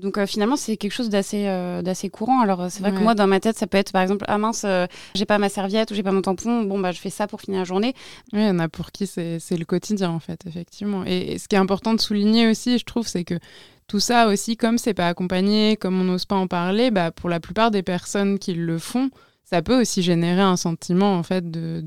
[0.00, 2.40] Donc euh, finalement, c'est quelque chose d'assez euh, d'assez courant.
[2.40, 4.62] Alors c'est vrai que moi, dans ma tête, ça peut être par exemple, ah mince,
[4.64, 6.62] euh, j'ai pas ma serviette ou j'ai pas mon tampon.
[6.62, 7.94] Bon bah je fais ça pour finir la journée.
[8.32, 11.04] Oui, il y en a pour qui c'est le quotidien en fait, effectivement.
[11.04, 13.38] Et, ce qui est important de souligner aussi, je trouve, c'est que
[13.86, 17.28] tout ça aussi, comme c'est pas accompagné, comme on n'ose pas en parler, bah, pour
[17.28, 19.10] la plupart des personnes qui le font,
[19.44, 21.82] ça peut aussi générer un sentiment en fait de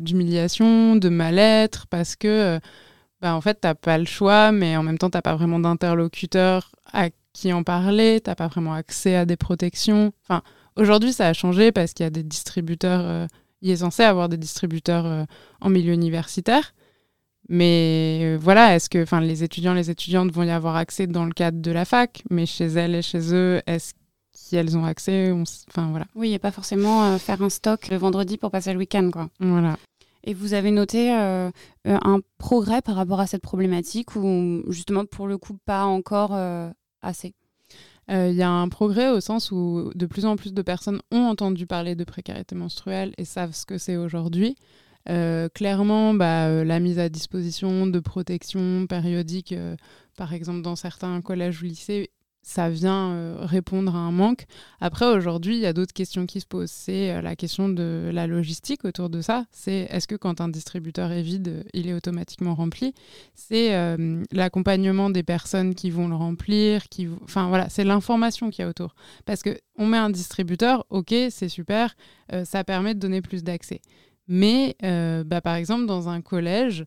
[0.00, 2.58] d'humiliation, de, mal-être, parce que
[3.20, 6.72] bah, en fait, t'as pas le choix, mais en même temps, t'as pas vraiment d'interlocuteur
[6.92, 10.12] à qui en parlait, t'as pas vraiment accès à des protections.
[10.22, 10.42] Enfin,
[10.74, 13.26] aujourd'hui, ça a changé parce qu'il y a des distributeurs, euh,
[13.60, 15.24] il est censé avoir des distributeurs euh,
[15.60, 16.72] en milieu universitaire.
[17.50, 21.26] Mais euh, voilà, est-ce que enfin, les étudiants, les étudiantes vont y avoir accès dans
[21.26, 23.92] le cadre de la fac, mais chez elles et chez eux, est-ce
[24.48, 25.30] qu'elles ont accès
[25.68, 26.06] Enfin voilà.
[26.14, 29.28] Oui, a pas forcément faire un stock le vendredi pour passer le week-end, quoi.
[29.40, 29.76] Voilà.
[30.24, 35.38] Et vous avez noté un progrès par rapport à cette problématique ou justement pour le
[35.38, 36.32] coup pas encore
[37.06, 37.34] assez
[38.10, 41.00] euh, il y a un progrès au sens où de plus en plus de personnes
[41.10, 44.56] ont entendu parler de précarité menstruelle et savent ce que c'est aujourd'hui.
[45.08, 49.54] Euh, clairement, bah, euh, la mise à disposition de protection périodique,
[50.16, 52.10] par exemple dans certains collèges ou lycées,
[52.46, 54.46] ça vient euh, répondre à un manque.
[54.80, 56.70] Après, aujourd'hui, il y a d'autres questions qui se posent.
[56.70, 59.46] C'est euh, la question de la logistique autour de ça.
[59.50, 62.94] C'est est-ce que quand un distributeur est vide, il est automatiquement rempli?
[63.34, 66.84] C'est euh, l'accompagnement des personnes qui vont le remplir.
[67.24, 68.94] Enfin, voilà, c'est l'information qu'il y a autour.
[69.24, 71.96] Parce qu'on met un distributeur, ok, c'est super,
[72.44, 73.80] ça permet de donner plus d'accès.
[74.28, 76.84] Mais, bah, par exemple, dans un collège,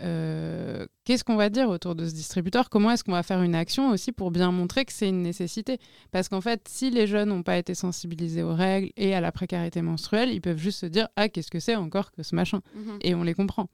[0.00, 2.68] euh, qu'est-ce qu'on va dire autour de ce distributeur?
[2.68, 5.78] Comment est-ce qu'on va faire une action aussi pour bien montrer que c'est une nécessité?
[6.10, 9.30] Parce qu'en fait, si les jeunes n'ont pas été sensibilisés aux règles et à la
[9.30, 12.60] précarité menstruelle, ils peuvent juste se dire Ah, qu'est-ce que c'est encore que ce machin
[12.74, 12.98] mhm?
[13.02, 13.68] Et on les comprend.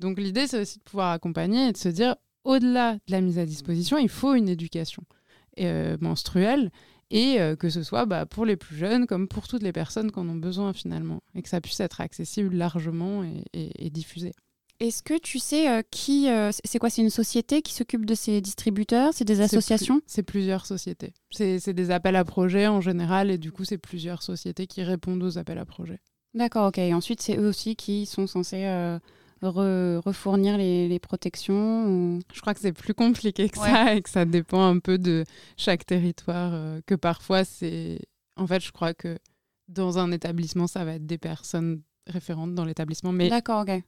[0.00, 3.38] Donc l'idée, c'est aussi de pouvoir accompagner et de se dire Au-delà de la mise
[3.38, 5.02] à disposition, il faut une éducation
[5.60, 6.70] euh, menstruelle
[7.10, 10.12] et euh, que ce soit bah, pour les plus jeunes comme pour toutes les personnes
[10.12, 13.22] qui en ont besoin finalement, et que ça puisse être accessible largement
[13.54, 14.32] et diffusé.
[14.80, 16.30] Est-ce que tu sais euh, qui.
[16.30, 20.00] Euh, c'est quoi C'est une société qui s'occupe de ces distributeurs C'est des associations?
[20.06, 21.14] C'est plusieurs sociétés.
[21.32, 25.22] C'est des appels à projets en général, et du coup, c'est plusieurs sociétés qui répondent
[25.22, 25.98] aux appels à projets.
[26.34, 26.78] D'accord, ok.
[26.78, 29.00] Et ensuite, c'est eux aussi qui sont censés euh,
[29.42, 34.62] refournir les, protections Je crois que c'est plus compliqué que ça, et que ça dépend
[34.62, 35.24] un peu de
[35.56, 36.80] chaque territoire.
[36.86, 37.98] que parfois, c'est.
[38.36, 39.18] En fait, je crois que
[39.66, 43.10] dans un établissement, ça va être des personnes référentes dans l'établissement.
[43.10, 43.82] Mais D'accord, ok.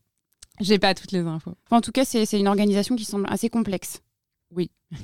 [0.61, 1.55] J'ai pas toutes les infos.
[1.70, 4.03] en tout cas, c'est une organisation qui semble assez complexe.
[4.55, 4.70] Oui.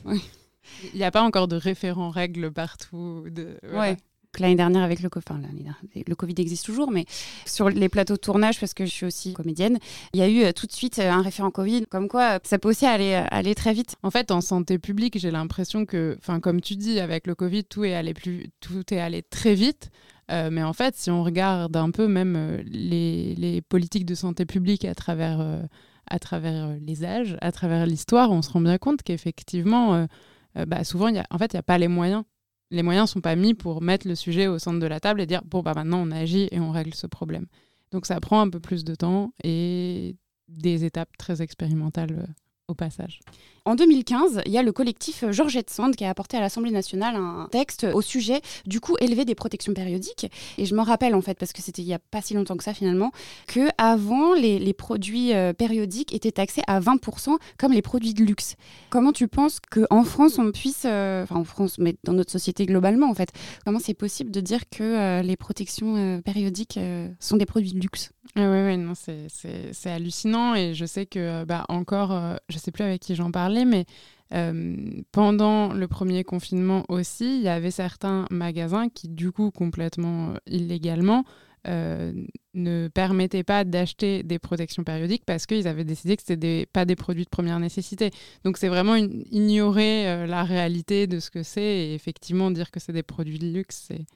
[0.93, 3.25] Il n'y a pas encore de référents règles partout.
[3.31, 3.97] De, Ouais.
[4.39, 5.25] L'année dernière avec le Covid,
[6.07, 7.07] le Covid existe toujours, mais
[7.47, 9.79] sur les plateaux de tournage, parce que je suis aussi comédienne,
[10.13, 12.39] il y a eu euh, tout de suite euh, un référent Covid, comme quoi euh,
[12.43, 13.97] ça peut aussi aller, aller très vite.
[14.03, 17.65] En fait, en santé publique, j'ai l'impression que, enfin, comme tu dis, avec le Covid,
[17.65, 19.91] tout est allé plus, tout est allé très vite.
[20.31, 24.45] Euh, mais en fait, si on regarde un peu même euh, les, politiques de santé
[24.45, 30.07] publique à travers, euh, les âges, à travers l'histoire, on se rend bien compte qu'effectivement,
[30.67, 32.25] bah, souvent, en fait, il n'y a pas les moyens.
[32.71, 35.21] Les moyens ne sont pas mis pour mettre le sujet au centre de la table
[35.21, 37.47] et dire, bon, bah, maintenant, on agit et on règle ce problème.
[37.93, 40.17] Donc ça prend un peu plus de temps et
[40.49, 42.27] des étapes très expérimentales
[42.69, 43.21] au passage.
[43.67, 47.17] En 2015, il y a le collectif Georgette Sand qui a apporté à l'Assemblée nationale
[47.17, 50.31] un texte au sujet du coût élevé des protections périodiques.
[50.57, 52.57] Et je m'en rappelle en fait, parce que c'était il n'y a pas si longtemps
[52.57, 53.11] que ça finalement,
[53.49, 58.55] que avant les, produits euh, périodiques étaient taxés à 20% comme les produits de luxe.
[58.89, 62.67] Comment tu penses qu'en France on puisse, euh, enfin en France, mais dans notre société
[62.67, 63.31] globalement en fait,
[63.65, 66.79] comment c'est possible de dire que euh, les protections périodiques
[67.19, 68.13] sont des produits de luxe?
[68.37, 73.01] Oui, ouais, non, c'est hallucinant et je sais que, bah, encore, je sais plus avec
[73.01, 73.87] qui j'en parlais, mais
[75.13, 81.25] pendant le premier confinement aussi, il y avait certains magasins qui, du coup, complètement illégalement,
[81.69, 82.13] euh,
[82.55, 86.85] ne permettaient pas d'acheter des protections périodiques parce qu'ils avaient décidé que ce n'étaient pas
[86.85, 88.13] des produits de première nécessité.
[88.45, 92.79] Donc c'est vraiment ignorer euh, la réalité de ce que c'est et effectivement dire que
[92.79, 94.07] c'est des produits de luxe, c'est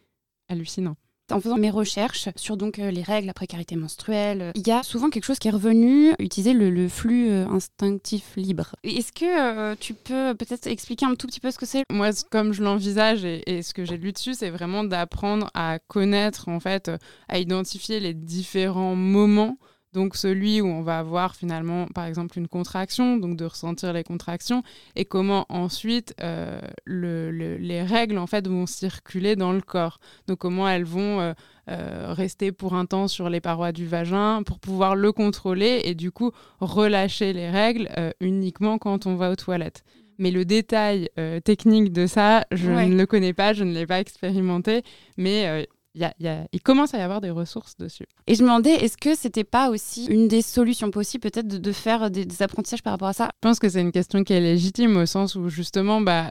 [0.49, 0.97] hallucinant
[1.33, 4.83] en faisant mes recherches sur donc euh, les règles, la précarité menstruelle, il y a
[4.83, 8.75] souvent quelque chose qui est revenu, utiliser le, flux euh, instinctif libre.
[8.83, 11.85] Est-ce que euh, tu peux peut-être expliquer un tout petit peu ce que c'est?
[11.91, 15.79] Moi, comme je l'envisage et, et, ce que j'ai lu dessus, c'est vraiment d'apprendre à
[15.79, 16.91] connaître, en fait,
[17.29, 19.59] à identifier les différents moments
[19.93, 24.05] donc celui où on va avoir finalement, par exemple, une contraction, donc de ressentir les
[24.05, 24.63] contractions,
[24.95, 29.99] et comment ensuite euh, les règles en fait vont circuler dans le corps.
[30.29, 31.33] Donc comment elles vont euh,
[31.69, 35.95] euh, rester pour un temps sur les parois du vagin pour pouvoir le contrôler et
[35.95, 37.89] du coup relâcher les règles
[38.21, 39.85] uniquement quand on va aux toilettes.
[40.19, 41.09] Mais le détail
[41.45, 44.83] technique de ça, je ne le connais pas, je ne l'ai pas expérimenté,
[45.17, 48.07] mais il commence à y avoir des ressources dessus.
[48.27, 51.73] Et je me demandais, est-ce que c'était pas aussi une des solutions possibles, peut-être, de,
[51.73, 53.31] faire des, apprentissages par rapport à ça?
[53.43, 56.31] Je pense que c'est une question qui est légitime au sens où, justement, bah,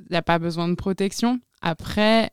[0.00, 1.40] il n'y a pas besoin de protection.
[1.62, 2.30] Après,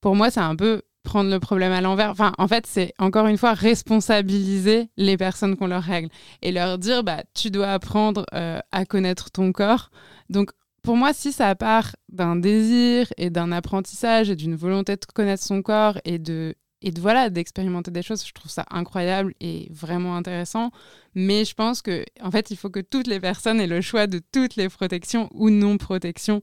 [0.00, 2.10] pour moi, c'est un peu prendre le problème à l'envers.
[2.10, 6.08] Enfin, en fait, c'est encore une fois responsabiliser les personnes qu'on leur règle
[6.42, 9.90] et leur dire, bah, tu dois apprendre euh, à connaître ton corps.
[10.30, 10.50] Donc,
[10.86, 15.42] pour moi, si ça part d'un désir et d'un apprentissage et d'une volonté de connaître
[15.42, 19.66] son corps et de et de voilà d'expérimenter des choses, je trouve ça incroyable et
[19.72, 20.70] vraiment intéressant.
[21.16, 24.06] Mais je pense que en fait, il faut que toutes les personnes aient le choix
[24.06, 26.40] de toutes les protections ou non protections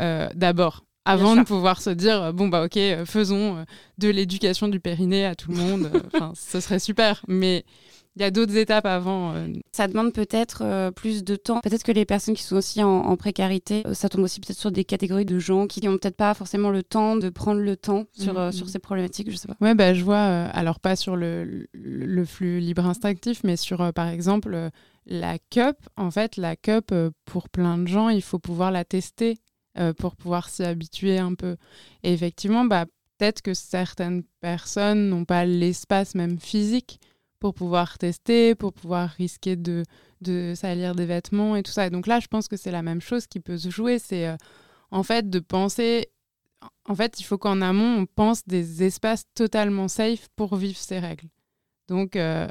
[0.00, 0.86] euh, d'abord.
[1.04, 3.64] Avant de pouvoir se dire bon bah ok euh, faisons euh,
[3.98, 7.22] de l'éducation du périnée à tout le monde enfin ce serait super.
[7.28, 7.66] Mais
[8.16, 9.34] il y a d'autres étapes avant.
[9.34, 9.48] Euh.
[9.72, 11.60] Ça demande peut-être euh, plus de temps.
[11.60, 14.70] Peut-être que les personnes qui sont aussi en, précarité, euh, ça tombe aussi peut-être sur
[14.70, 18.04] des catégories de gens qui n'ont peut-être pas forcément le temps de prendre le temps
[18.12, 18.68] sur, sur mm.
[18.68, 19.56] ces problématiques, je sais pas.
[19.60, 24.08] Ouais, bah, je vois, alors pas sur le, le, flux libre instinctif, mais sur par
[24.08, 24.70] exemple
[25.06, 25.76] la cup.
[25.96, 26.94] En fait, la cup,
[27.24, 29.38] pour plein de gens, il faut pouvoir la tester
[29.98, 31.56] pour pouvoir s'y habituer un peu.
[32.02, 32.84] Et effectivement, bah,
[33.18, 37.00] peut-être que certaines personnes n'ont pas l'espace même physique
[37.42, 39.82] pour pouvoir tester, pour pouvoir risquer de,
[40.20, 41.88] de salir des vêtements et tout ça.
[41.88, 43.98] Et donc là, je pense que c'est la même chose qui peut se jouer.
[43.98, 44.36] C'est euh,
[44.92, 46.06] en fait de penser.
[46.84, 51.00] En fait, il faut qu'en amont, on pense des espaces totalement safe pour vivre ces
[51.00, 51.26] règles.
[51.88, 52.46] Donc, euh,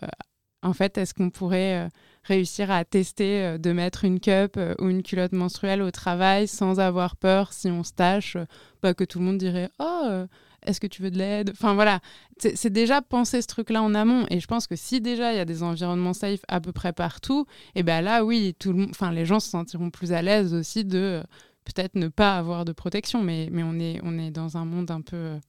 [0.61, 1.89] en fait, est-ce qu'on pourrait euh,
[2.23, 7.15] réussir à tester de mettre une cup ou une culotte menstruelle au travail sans avoir
[7.15, 8.35] peur si on se tâche,
[8.81, 10.25] pas que tout le monde dirait Oh,
[10.65, 11.51] est-ce que tu veux de l'aide?
[11.51, 11.99] Enfin voilà,
[12.37, 14.25] c'est déjà penser ce truc-là en amont.
[14.29, 16.93] Et je pense que si déjà il y a des environnements safe à peu près
[16.93, 17.45] partout,
[17.75, 20.53] et eh ben là oui, tout le, enfin les gens se sentiront plus à l'aise
[20.53, 21.23] aussi de euh,
[21.65, 23.21] peut-être ne pas avoir de protection.
[23.23, 25.39] Mais, mais on, est, on est dans un monde un peu euh,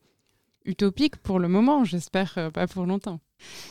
[0.64, 3.20] utopique pour le moment, j'espère euh, pas pour longtemps.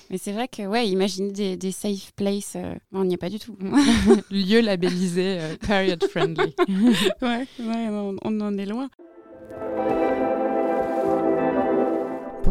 [0.09, 2.57] Mais c'est vrai que, ouais, imaginer des, des safe places,
[2.91, 3.57] on n'y est pas du tout.
[4.29, 6.53] Lieu labellisé period friendly.
[7.21, 8.89] ouais, ouais on, on en est loin.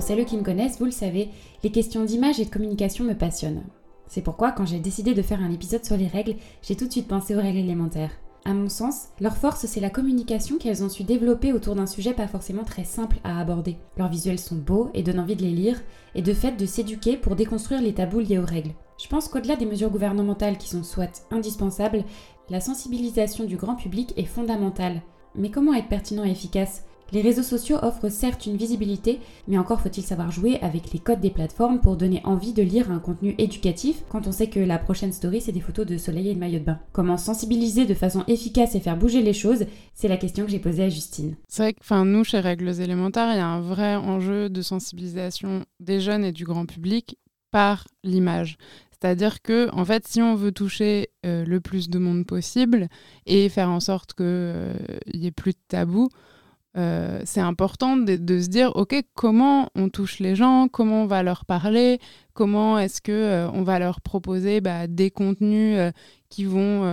[0.00, 1.28] Pour celles qui me connaissent, vous le savez,
[1.62, 3.64] les questions d'image et de communication me passionnent.
[4.08, 6.90] C'est pourquoi, quand j'ai décidé de faire un épisode sur les règles, j'ai tout de
[6.90, 8.12] suite pensé aux règles élémentaires.
[8.46, 12.14] À mon sens, leur force, c'est la communication qu'elles ont su développer autour d'un sujet
[12.14, 13.76] pas forcément très simple à aborder.
[13.98, 15.82] Leurs visuels sont beaux et donnent envie de les lire,
[16.14, 18.72] et de fait de s'éduquer pour déconstruire les tabous liés aux règles.
[18.98, 22.04] Je pense qu'au-delà des mesures gouvernementales qui sont soit indispensables,
[22.48, 25.02] la sensibilisation du grand public est fondamentale.
[25.34, 26.84] Mais comment être pertinent et efficace?
[27.12, 31.20] Les réseaux sociaux offrent certes une visibilité, mais encore faut-il savoir jouer avec les codes
[31.20, 34.78] des plateformes pour donner envie de lire un contenu éducatif quand on sait que la
[34.78, 36.78] prochaine story c'est des photos de soleil et de maillot de bain.
[36.92, 40.58] Comment sensibiliser de façon efficace et faire bouger les choses C'est la question que j'ai
[40.58, 41.36] posée à Justine.
[41.48, 44.62] C'est vrai que enfin, nous, chez Règles élémentaires, il y a un vrai enjeu de
[44.62, 47.18] sensibilisation des jeunes et du grand public
[47.50, 48.56] par l'image.
[48.92, 52.88] C'est-à-dire que, en fait, si on veut toucher euh, le plus de monde possible
[53.24, 56.10] et faire en sorte qu'il n'y euh, ait plus de tabous,
[56.76, 61.22] euh, c'est important de, se dire, OK, comment on touche les gens, comment on va
[61.22, 61.98] leur parler,
[62.33, 65.90] comment est-ce que euh, on va leur proposer bah, des contenus euh,
[66.28, 66.85] qui vont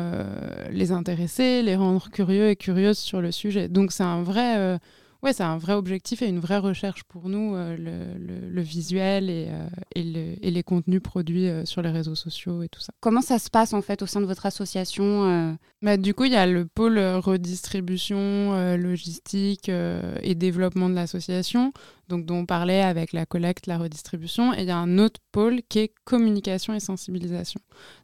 [0.72, 3.68] les intéresser, les rendre curieux et curieuses sur le sujet.
[3.68, 4.80] Donc c'est un vrai
[5.24, 9.48] ouais, c'est un vrai objectif et une vraie recherche pour nous, euh, le, visuel et,
[9.50, 12.94] euh, et, les contenus produits euh, sur les réseaux sociaux et tout ça.
[13.00, 16.34] Comment ça se passe en fait au sein de votre association bah, Du coup, il
[16.34, 21.72] y a le pôle redistribution, logistique et développement de l'association,
[22.08, 25.20] donc dont on parlait avec la collecte, la redistribution, et il y a un autre
[25.32, 27.60] pôle qui est communication et sensibilisation.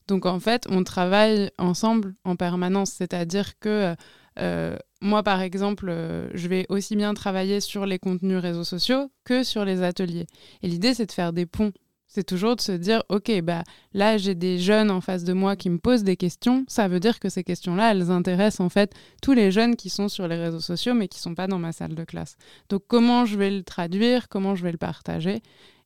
[0.07, 3.95] Donc en fait, on travaille ensemble en permanence, c'est-à-dire que
[4.39, 9.11] euh, moi, par exemple, euh, je vais aussi bien travailler sur les contenus réseaux sociaux
[9.25, 10.27] que sur les ateliers.
[10.61, 11.73] Et l'idée, c'est de faire des ponts.
[12.07, 13.63] C'est toujours de se dire, OK, bah,
[13.93, 16.63] là, j'ai des jeunes en face de moi qui me posent des questions.
[16.67, 20.07] Ça veut dire que ces questions-là, elles intéressent en fait tous les jeunes qui sont
[20.07, 22.37] sur les réseaux sociaux, mais qui ne sont pas dans ma salle de classe.
[22.69, 24.29] Donc, comment je vais le traduire?
[24.29, 25.41] Comment je vais le partager?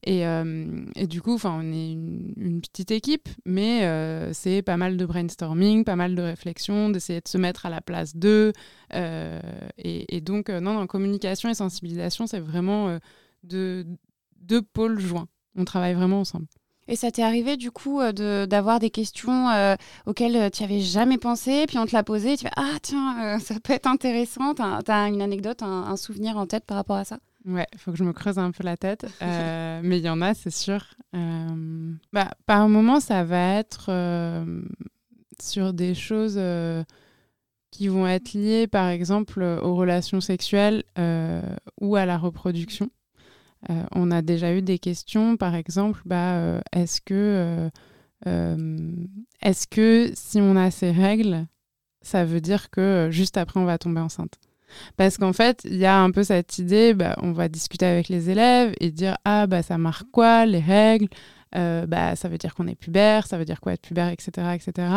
[0.07, 5.05] Euh, et, du coup, on est une, petite équipe, mais euh, c'est pas mal de
[5.05, 8.53] brainstorming, pas mal de réflexion, d'essayer de se mettre à la place d'eux.
[8.93, 9.39] Euh,
[9.77, 12.97] et, donc, non, non, communication et sensibilisation, c'est vraiment
[13.43, 13.85] deux,
[14.39, 15.27] deux pôles joints.
[15.55, 16.45] On travaille vraiment ensemble.
[16.89, 19.49] Et ça t'est arrivé du coup d'avoir des questions
[20.05, 23.39] auxquelles tu n'avais jamais pensé, puis on te l'a posé, et tu fais Ah tiens,
[23.41, 24.53] ça peut être intéressant.
[24.53, 27.17] Tu as, une anecdote, un, souvenir en tête par rapport à ça?
[27.47, 29.07] Ouais, il faut que je me creuse un peu la tête.
[29.21, 30.85] Euh, mais il y en a, c'est sûr.
[31.15, 34.61] Euh, bah, par moment, ça va être euh,
[35.41, 36.39] sur des choses
[37.71, 40.83] qui vont être liées, par exemple, aux relations sexuelles
[41.81, 42.89] ou à la reproduction.
[43.93, 47.69] on a déjà eu des questions, par exemple, bah, est-ce que,
[48.25, 51.45] est-ce que si on a ces règles,
[52.01, 54.39] ça veut dire que juste après, on va tomber enceinte?
[54.97, 58.09] Parce qu'en fait, il y a un peu cette idée, bah, on va discuter avec
[58.09, 61.07] les élèves et dire Ah, bah, ça marque quoi, les règles?
[61.55, 64.55] Euh, bah, Ça veut dire qu'on est pubère, ça veut dire quoi être pubère, etc.,
[64.55, 64.87] etc.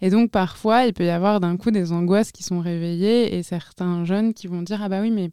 [0.00, 3.42] Et donc, parfois, il peut y avoir d'un coup des angoisses qui sont réveillées et
[3.42, 5.30] certains jeunes qui vont dire Ah, bah oui, mais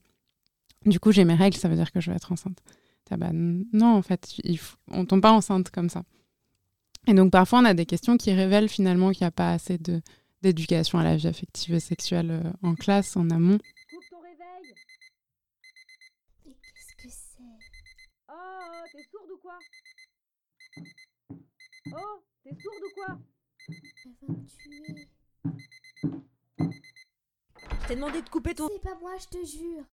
[0.86, 2.60] du coup, j'ai mes règles, ça veut dire que je vais être enceinte.
[3.14, 4.58] Ah, bah, non, en fait, il
[4.90, 6.04] on tombe pas enceinte comme ça.
[7.08, 9.78] Et donc, parfois, on a des questions qui révèlent finalement qu'il n'y a pas assez
[9.78, 10.02] de
[10.42, 13.60] d'éducation à la vie affective et sexuelle euh, en classe, en amont.
[18.92, 19.60] t'es sourde ou quoi?
[22.00, 23.20] Oh, t'es sourde ou quoi?
[23.68, 23.76] Elle
[24.22, 25.10] va me tuer.
[27.82, 28.68] Je t'ai demandé de couper ton...
[28.70, 29.86] C'est pas moi, je te jure.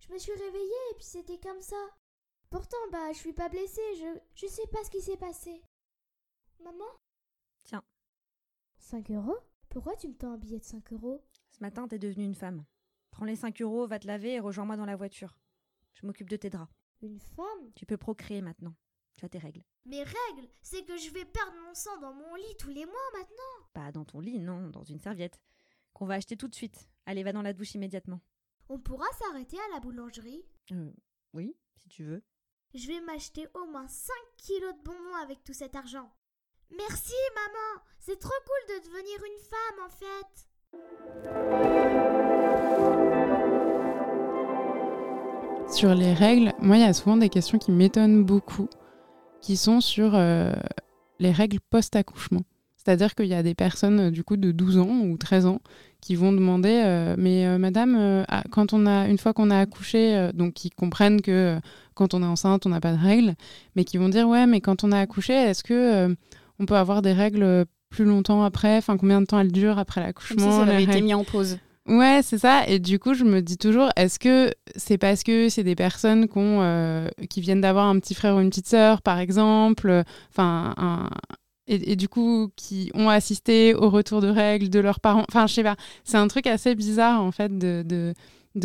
[0.00, 1.76] Je me suis réveillée et puis c'était comme ça.
[2.50, 4.20] Pourtant, bah, je suis pas blessée, je...
[4.34, 5.62] Je sais pas ce qui s'est passé.
[6.60, 6.84] Maman?
[7.64, 7.82] Tiens.
[8.78, 9.38] 5 euros?
[9.68, 11.24] Pourquoi tu me tends un billet de 5 euros?
[11.50, 12.64] Ce matin, t'es devenue une femme.
[13.10, 15.38] Prends les 5 euros, va te laver et rejoins-moi dans la voiture.
[15.94, 16.72] Je m'occupe de tes draps.
[17.02, 18.74] Une femme Tu peux procréer maintenant.
[19.14, 19.62] Tu as tes règles.
[19.86, 23.10] Mes règles C'est que je vais perdre mon sang dans mon lit tous les mois
[23.14, 25.40] maintenant Pas dans ton lit, non, dans une serviette.
[25.94, 26.88] Qu'on va acheter tout de suite.
[27.06, 28.20] Allez, va dans la douche immédiatement.
[28.68, 30.92] On pourra s'arrêter à la boulangerie Euh,
[31.32, 32.22] oui, si tu veux.
[32.74, 36.12] Je vais m'acheter au moins 5 kilos de bonbons avec tout cet argent.
[36.76, 40.46] Merci, maman C'est trop cool de devenir une femme, en fait
[45.68, 48.68] sur les règles, moi, il y a souvent des questions qui m'étonnent beaucoup,
[49.40, 50.52] qui sont sur euh,
[51.18, 52.42] les règles post-accouchement.
[52.76, 55.60] C'est-à-dire qu'il y a des personnes euh, du coup de 12 ans ou 13 ans
[56.00, 60.30] qui vont demander euh, mais madame ah, quand on a une fois qu'on a accouché
[60.34, 61.58] donc qui comprennent que
[61.94, 63.34] quand on est enceinte on n'a pas de règles
[63.74, 66.14] mais qui vont dire ouais mais quand on a accouché est-ce que
[66.60, 68.76] on peut avoir des règles plus longtemps après?
[68.76, 71.24] Enfin combien de temps elles durent après l'accouchement Comme ça, ça avait été mis en
[71.24, 71.58] pause.
[71.86, 72.66] Ouais, c'est ça.
[72.66, 76.26] Et du coup, je me dis toujours, est-ce que c'est parce que c'est des personnes
[76.36, 80.74] euh, qui viennent d'avoir un petit frère ou une petite sœur, par exemple, enfin,
[81.68, 85.24] et, du coup, qui ont assisté au retour de règles de leurs parents?
[85.28, 85.76] Enfin, je sais pas.
[86.04, 88.14] C'est un truc assez bizarre, en fait, de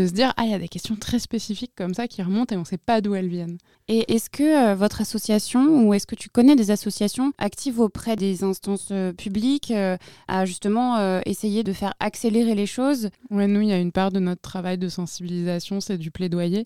[0.08, 2.58] se dire, ah, il y a des questions très spécifiques comme ça qui remontent et
[2.58, 3.58] on ne sait pas d'où elles viennent.
[3.88, 8.16] Et est-ce que euh, votre association ou est-ce que tu connais des associations actives auprès
[8.16, 9.98] des instances euh, publiques euh,
[10.30, 13.10] à justement essayer de faire accélérer les choses?
[13.30, 16.64] Ouais, nous, il y a une part de notre travail de sensibilisation, c'est du plaidoyer.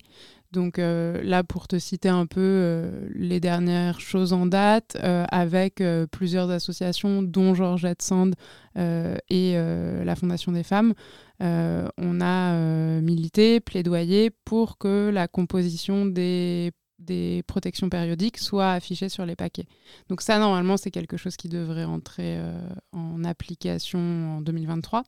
[0.52, 7.22] Donc là, pour te citer un peu les dernières choses en date, avec plusieurs associations,
[7.22, 8.34] dont Georgette Sand
[8.76, 10.94] et la Fondation des femmes,
[11.40, 16.72] on a milité, plaidoyé pour que la composition des
[17.46, 19.66] protections périodiques soit affichées sur les paquets.
[20.08, 22.38] Donc ça, normalement, c'est quelque chose qui devrait entrer
[22.92, 25.04] en application en 2023.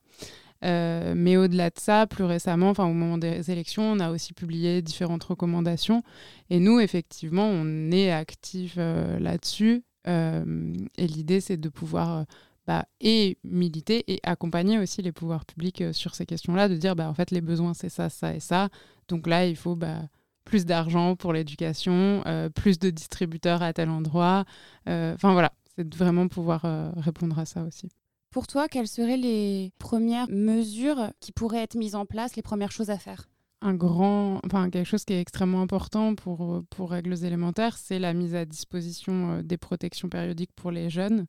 [0.65, 4.83] Euh, mais au-delà de ça, plus récemment, au moment des élections, on a aussi publié
[4.83, 6.03] différentes recommandations.
[6.51, 9.85] Et nous, effectivement, on est actifs euh, là-dessus.
[10.07, 12.25] et l'idée, c'est de pouvoir
[12.69, 17.09] bah, et militer et accompagner aussi les pouvoirs publics sur ces questions-là, de dire, bah,
[17.09, 18.69] en fait, les besoins, c'est ça, ça et ça.
[19.09, 19.75] Donc là, il faut...
[19.75, 20.03] Bah,
[20.45, 24.47] plus d'argent pour l'éducation, plus de distributeurs à tel endroit.
[24.87, 26.63] Enfin voilà, c'est vraiment pouvoir
[26.97, 27.91] répondre à ça aussi.
[28.31, 32.73] Pour toi, quelles seraient les premières mesures qui pourraient être mises en place, les premières
[32.73, 33.29] choses à faire?
[33.61, 38.15] Un grand, enfin quelque chose qui est extrêmement important pour, pour règles élémentaires, c'est la
[38.15, 41.27] mise à disposition euh, des protections périodiques pour les jeunes.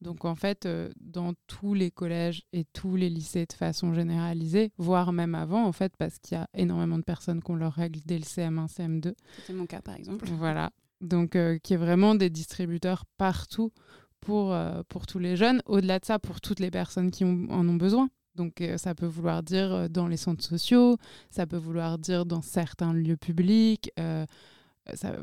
[0.00, 4.70] Donc en fait, euh, dans tous les collèges et tous les lycées de façon généralisée,
[4.78, 7.72] voire même avant, en fait, parce qu'il y a énormément de personnes qui ont leurs
[7.72, 9.14] règles dès le CM1, CM2.
[9.36, 10.26] C'était mon cas, par exemple.
[10.38, 10.70] Voilà.
[11.00, 13.72] Donc, euh, qui est vraiment des distributeurs partout
[14.20, 17.68] pour, euh, pour tous les jeunes, au-delà de ça, pour toutes les personnes qui en
[17.68, 18.08] ont besoin.
[18.34, 20.96] Donc euh, ça peut vouloir dire dans les centres sociaux,
[21.28, 23.90] ça peut vouloir dire dans certains lieux publics.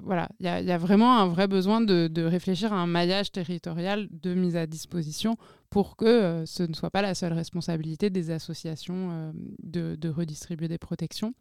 [0.04, 4.34] Voilà, il y, a vraiment un vrai besoin de, réfléchir à un maillage territorial de
[4.34, 5.38] mise à disposition
[5.70, 10.78] pour que ce ne soit pas la seule responsabilité des associations de, de, redistribuer des
[10.78, 11.34] protections.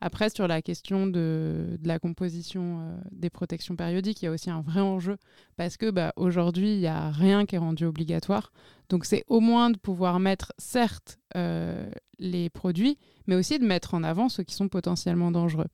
[0.00, 4.48] Après, sur la question de, la composition euh, des protections périodiques, il y a aussi
[4.48, 5.16] un vrai enjeu
[5.56, 8.52] parce que bah, aujourd'hui, il n'y a rien qui est rendu obligatoire.
[8.90, 13.94] Donc, c'est au moins de pouvoir mettre, certes, euh, les produits, mais aussi de mettre
[13.94, 15.66] en avant ceux qui sont potentiellement dangereux.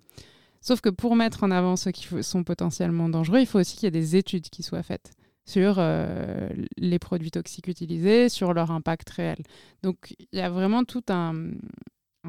[0.64, 3.84] Sauf que pour mettre en avant ceux qui sont potentiellement dangereux, il faut aussi qu'il
[3.84, 5.10] y ait des études qui soient faites
[5.44, 6.48] sur euh,
[6.78, 9.36] les produits toxiques utilisés, sur leur impact réel.
[9.82, 11.34] Donc il y a vraiment tout un,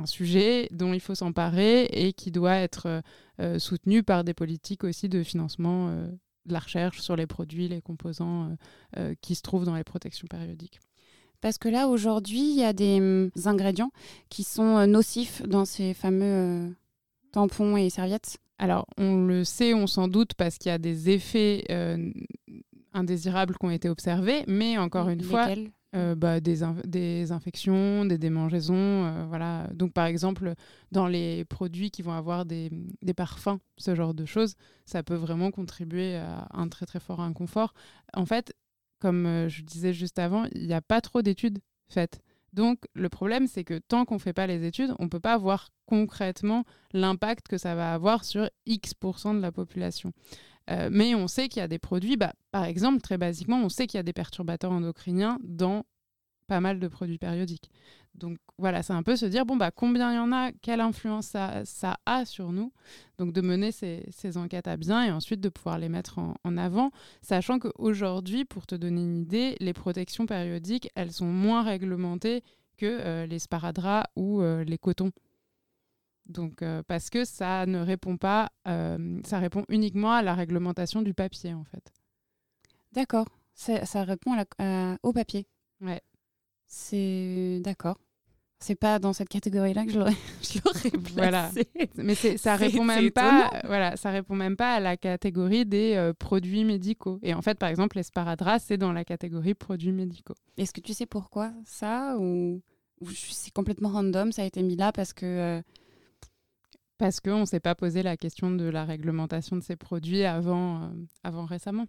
[0.04, 3.02] sujet dont il faut s'emparer et qui doit être
[3.40, 6.08] euh, soutenu par des politiques aussi de financement euh,
[6.46, 8.54] de la recherche sur les produits, les composants
[9.22, 10.82] qui se trouvent dans les protections périodiques.
[11.40, 13.92] Parce que là, aujourd'hui, il y a des hum, ingrédients
[14.30, 16.76] qui sont nocifs dans ces fameux
[17.36, 18.38] tampons et serviettes.
[18.58, 21.66] Alors, on le sait, on s'en doute, parce qu'il y a des effets
[22.94, 25.50] indésirables qui ont été observés, mais encore une fois,
[25.96, 28.76] euh, bah, des, des, infections, des démangeaisons.
[29.06, 29.68] Euh, voilà.
[29.74, 30.54] Donc, par exemple,
[30.92, 32.70] dans les produits qui vont avoir des,
[33.02, 34.56] des, parfums, ce genre de choses,
[34.86, 37.74] ça peut vraiment contribuer à un très très fort inconfort.
[38.14, 38.54] En fait,
[39.00, 42.22] comme euh, je disais juste avant, il n'y a pas trop d'études faites.
[42.56, 45.20] Donc, le problème, c'est que tant qu'on ne fait pas les études, on ne peut
[45.20, 50.14] pas voir concrètement l'impact que ça va avoir sur X% de la population.
[50.70, 53.68] Euh, mais on sait qu'il y a des produits, bah, par exemple, très basiquement, on
[53.68, 55.84] sait qu'il y a des perturbateurs endocriniens dans
[56.48, 57.72] pas mal de produits périodiques.
[58.18, 60.80] Donc voilà, c'est un peu se dire, bon, bah, combien il y en a, quelle
[60.80, 62.72] influence ça, a sur nous.
[63.18, 66.92] Donc de mener ces, enquêtes à bien et ensuite de pouvoir les mettre en, avant,
[67.22, 72.44] sachant qu'aujourd'hui, pour te donner une idée, les protections périodiques, elles sont moins réglementées
[72.78, 75.12] que euh, les sparadraps ou euh, les cotons.
[76.26, 81.14] Donc, euh, parce que ça ne répond pas, ça répond uniquement à la réglementation du
[81.14, 81.94] papier, en fait.
[82.94, 83.28] D'accord.
[83.54, 84.36] Ça répond
[85.04, 85.48] au papier.
[85.82, 86.02] Ouais.
[86.78, 87.98] C'est d'accord.
[88.60, 90.14] C'est pas dans cette catégorie-là que je l'aurais,
[90.62, 90.92] placé.
[91.14, 91.50] Voilà.
[91.96, 93.50] Mais ça répond même pas.
[93.64, 97.18] Voilà, ça répond même pas à la catégorie des euh, produits médicaux.
[97.24, 100.36] Et en fait, par exemple, l'esparadras, c'est dans la catégorie produits médicaux.
[100.58, 102.62] Est-ce que tu sais pourquoi ça ou,
[103.14, 105.64] c'est complètement random Ça a été mis là parce que
[106.98, 110.84] parce qu'on ne s'est pas posé la question de la réglementation de ces produits avant,
[110.84, 110.90] euh,
[111.24, 111.88] avant récemment.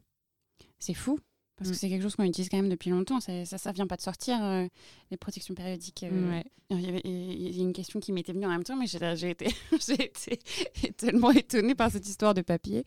[0.78, 1.18] C'est fou,
[1.56, 1.78] parce que mm.
[1.78, 3.20] c'est quelque chose qu'on utilise quand même depuis longtemps.
[3.20, 4.66] Ça ne vient pas de sortir, euh,
[5.10, 6.04] les protections périodiques.
[6.04, 6.42] Euh.
[6.70, 9.46] Il, y a une question qui m'était venue en même temps, mais j'ai été,
[9.98, 10.40] été
[10.96, 12.84] tellement étonnée par cette histoire de papier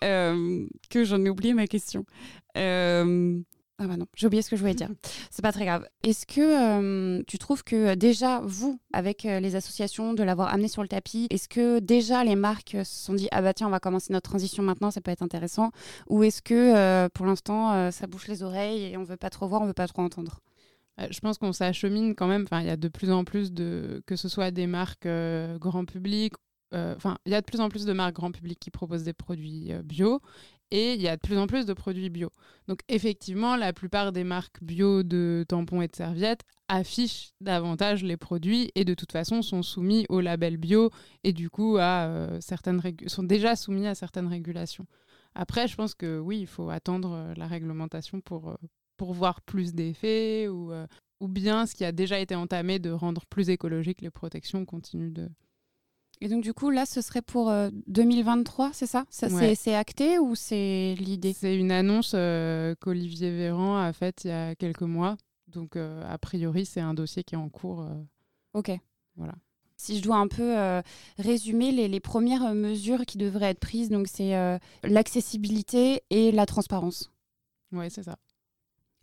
[0.00, 2.04] que j'en ai oublié ma question.
[3.80, 4.88] Ah bah non, j'ai oublié ce que je voulais dire.
[5.30, 5.86] C'est pas très grave.
[6.02, 10.52] Est-ce que euh, tu trouves que euh, déjà, vous, avec euh, les associations, de l'avoir
[10.52, 13.68] amené sur le tapis, est-ce que déjà les marques se sont dit, ah bah tiens,
[13.68, 15.70] on va commencer notre transition maintenant, ça peut être intéressant
[16.08, 19.62] Ou est-ce que pour l'instant, ça bouche les oreilles et on veut pas trop voir,
[19.62, 20.40] on veut pas trop entendre?
[21.10, 22.42] Je pense qu'on s'achemine quand même.
[22.42, 25.08] Enfin, il y a de plus en plus de, que ce soit des marques
[25.60, 26.34] grand public
[26.72, 29.12] enfin, il y a de plus en plus de marques grand public qui proposent des
[29.12, 30.20] produits bio
[30.70, 32.30] et il y a de plus en plus de produits bio.
[32.66, 38.16] Donc effectivement, la plupart des marques bio de tampons et de serviettes affichent davantage les
[38.16, 40.90] produits et de toute façon sont soumis au label bio
[41.24, 44.86] et du coup à, euh, certaines sont déjà soumis à certaines régulations.
[45.34, 48.56] Après, je pense que oui, il faut attendre euh, la réglementation pour, euh,
[48.96, 50.72] pour voir plus d'effets ou,
[51.20, 55.10] ou bien ce qui a déjà été entamé de rendre plus écologique les protections continue
[55.10, 55.28] de,
[56.20, 57.52] et donc, du coup, là, ce serait pour
[57.86, 61.32] 2023, euh, c'est ça, C'est acté ou c'est l'idée?
[61.32, 65.16] C'est une annonce euh, qu'Olivier Véran a faite il y a quelques mois.
[65.46, 67.86] Donc, euh, a priori, c'est un dossier qui est en cours
[68.54, 68.70] Ok.
[69.16, 69.34] Voilà.
[69.76, 70.56] Si je dois un peu
[71.18, 77.12] résumer les, les premières mesures qui devraient être prises, donc c'est l'accessibilité et la transparence.
[77.70, 78.16] Ouais, c'est ça.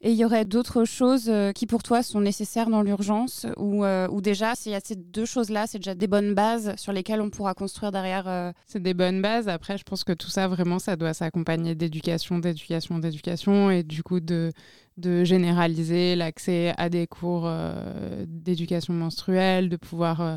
[0.05, 3.83] Et il y aurait d'autres choses euh, qui pour toi sont nécessaires dans l'urgence ou,
[3.83, 6.93] euh, ou déjà, s'il y a ces deux choses-là, c'est déjà des bonnes bases sur
[6.93, 8.27] lesquelles on pourra construire derrière.
[8.27, 9.49] euh, C'est des bonnes bases.
[9.49, 14.03] Après, je pense que tout ça, vraiment, ça doit s'accompagner d'éducation, d'éducation, d'éducation et du
[14.03, 14.51] coup de,
[14.95, 20.35] généraliser l'accès à des cours euh, d'éducation menstruelle, de pouvoir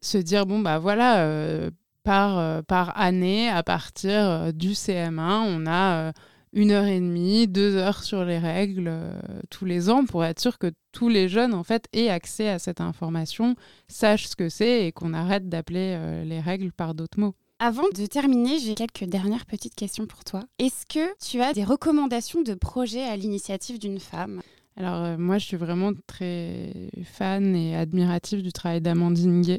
[0.00, 1.70] se dire, bon, bah voilà,
[2.02, 6.14] par, par année, à partir du CM1, on a...
[6.56, 9.12] une heure et demie, deux heures sur les règles euh,
[9.50, 12.58] tous les ans pour être sûr que tous les jeunes en fait aient accès à
[12.58, 13.56] cette information,
[13.88, 17.34] sachent ce que c'est et qu'on arrête d'appeler euh, les règles par d'autres mots.
[17.58, 20.44] Avant de terminer, j'ai quelques dernières petites questions pour toi.
[20.58, 24.40] Est-ce que tu as des recommandations de projets à l'initiative d'une femme?
[24.78, 29.58] Alors euh, moi je suis vraiment très fan et admirative du travail d'Amandine Gay.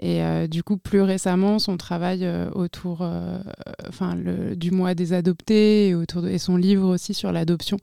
[0.00, 3.38] Et euh, du coup, plus récemment, son travail euh, autour euh,
[3.86, 4.16] enfin,
[4.56, 7.76] du mois des adoptés et, son livre aussi sur l'adoption,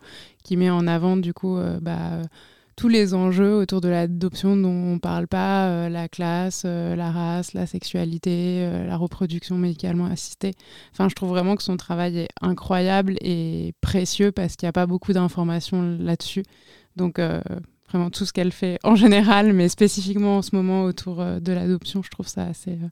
[0.44, 2.22] qui met en avant du coup bah,
[2.76, 7.54] tous les enjeux autour de l'adoption dont on ne parle pas, la classe, la race,
[7.54, 10.54] la sexualité, la reproduction médicalement assistée.
[10.94, 14.74] Enfin, je trouve vraiment que son travail est incroyable et précieux parce qu'il n'y a
[14.74, 16.44] pas beaucoup d'informations là-dessus.
[16.96, 17.20] Donc,
[17.90, 21.52] vraiment tout ce qu'elle fait en général, mais spécifiquement en ce moment autour euh, de
[21.54, 22.90] l'adoption, je trouve ça assez, euh,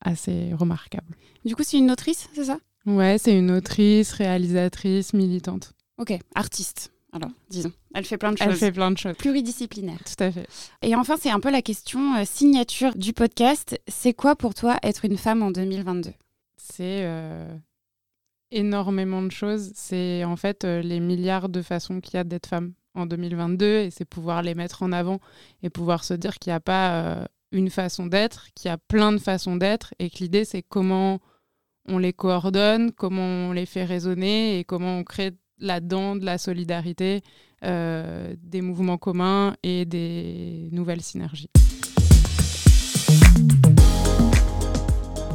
[0.00, 1.16] assez remarquable.
[1.44, 2.58] Du coup, c'est une autrice, c'est ça?
[2.86, 5.72] Ouais, c'est une autrice, réalisatrice, militante.
[5.98, 6.92] Ok, artiste.
[7.12, 8.60] Alors, disons, elle fait plein de Elle choses.
[8.60, 9.16] fait plein de choses.
[9.16, 9.98] Pluridisciplinaire.
[10.04, 10.46] Tout à fait.
[10.82, 13.78] Et enfin, c'est un peu la question euh, signature du podcast.
[13.88, 16.10] C'est quoi pour toi être une femme en 2022
[16.56, 17.52] C'est euh,
[18.52, 19.72] énormément de choses.
[19.74, 23.90] C'est en fait les milliards de façons qu'il y a d'être femme en 2022 et
[23.90, 25.18] c'est pouvoir les mettre en avant
[25.62, 28.78] et pouvoir se dire qu'il n'y a pas euh, une façon d'être, qu'il y a
[28.78, 31.18] plein de façons d'être et que l'idée c'est comment
[31.88, 36.38] on les coordonne, comment on les fait résonner et comment on crée là-dedans de la
[36.38, 37.22] solidarité,
[37.64, 41.50] euh, des mouvements communs et des nouvelles synergies.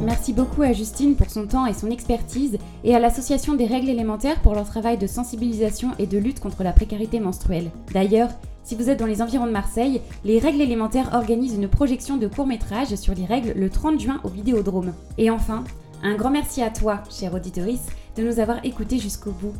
[0.02, 3.88] Merci beaucoup à Justine pour son temps et son expertise et à l'Association des règles
[3.88, 7.70] élémentaires pour leur travail de sensibilisation et de lutte contre la précarité menstruelle.
[7.92, 8.28] D'ailleurs,
[8.62, 12.26] si vous êtes dans les environs de Marseille, les règles élémentaires organisent une projection de
[12.26, 14.92] court-métrage sur les règles le 30 juin au Vidéodrome.
[15.16, 15.64] Et enfin,
[16.02, 17.86] un grand merci à toi, chère auditorice,
[18.16, 19.54] de nous avoir écoutés jusqu'au bout.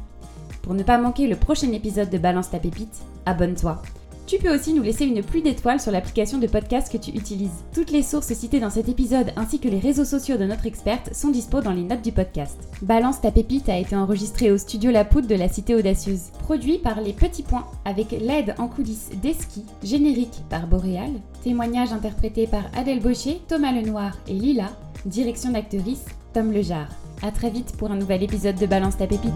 [0.63, 3.81] Pour ne pas manquer le prochain épisode de Balance ta pépite, abonne-toi.
[4.27, 7.63] Tu peux aussi nous laisser une pluie d'étoiles sur l'application de podcast que tu utilises.
[7.73, 11.15] Toutes les sources citées dans cet épisode ainsi que les réseaux sociaux de notre experte
[11.15, 12.57] sont dispo dans les notes du podcast.
[12.83, 16.33] Balance ta pépite a été enregistré au studio La Poudre de la Cité Audacieuse.
[16.41, 21.13] Produit par Les Petits Points avec l'aide en coulisses d'Eski, générique par Boréal,
[21.45, 24.71] témoignage interprété par Adèle Baucher, Thomas Lenoir et Lila,
[25.05, 26.89] direction d'actrice Tom Lejar.
[27.23, 29.33] A très vite pour un nouvel épisode de Balance ta pépite.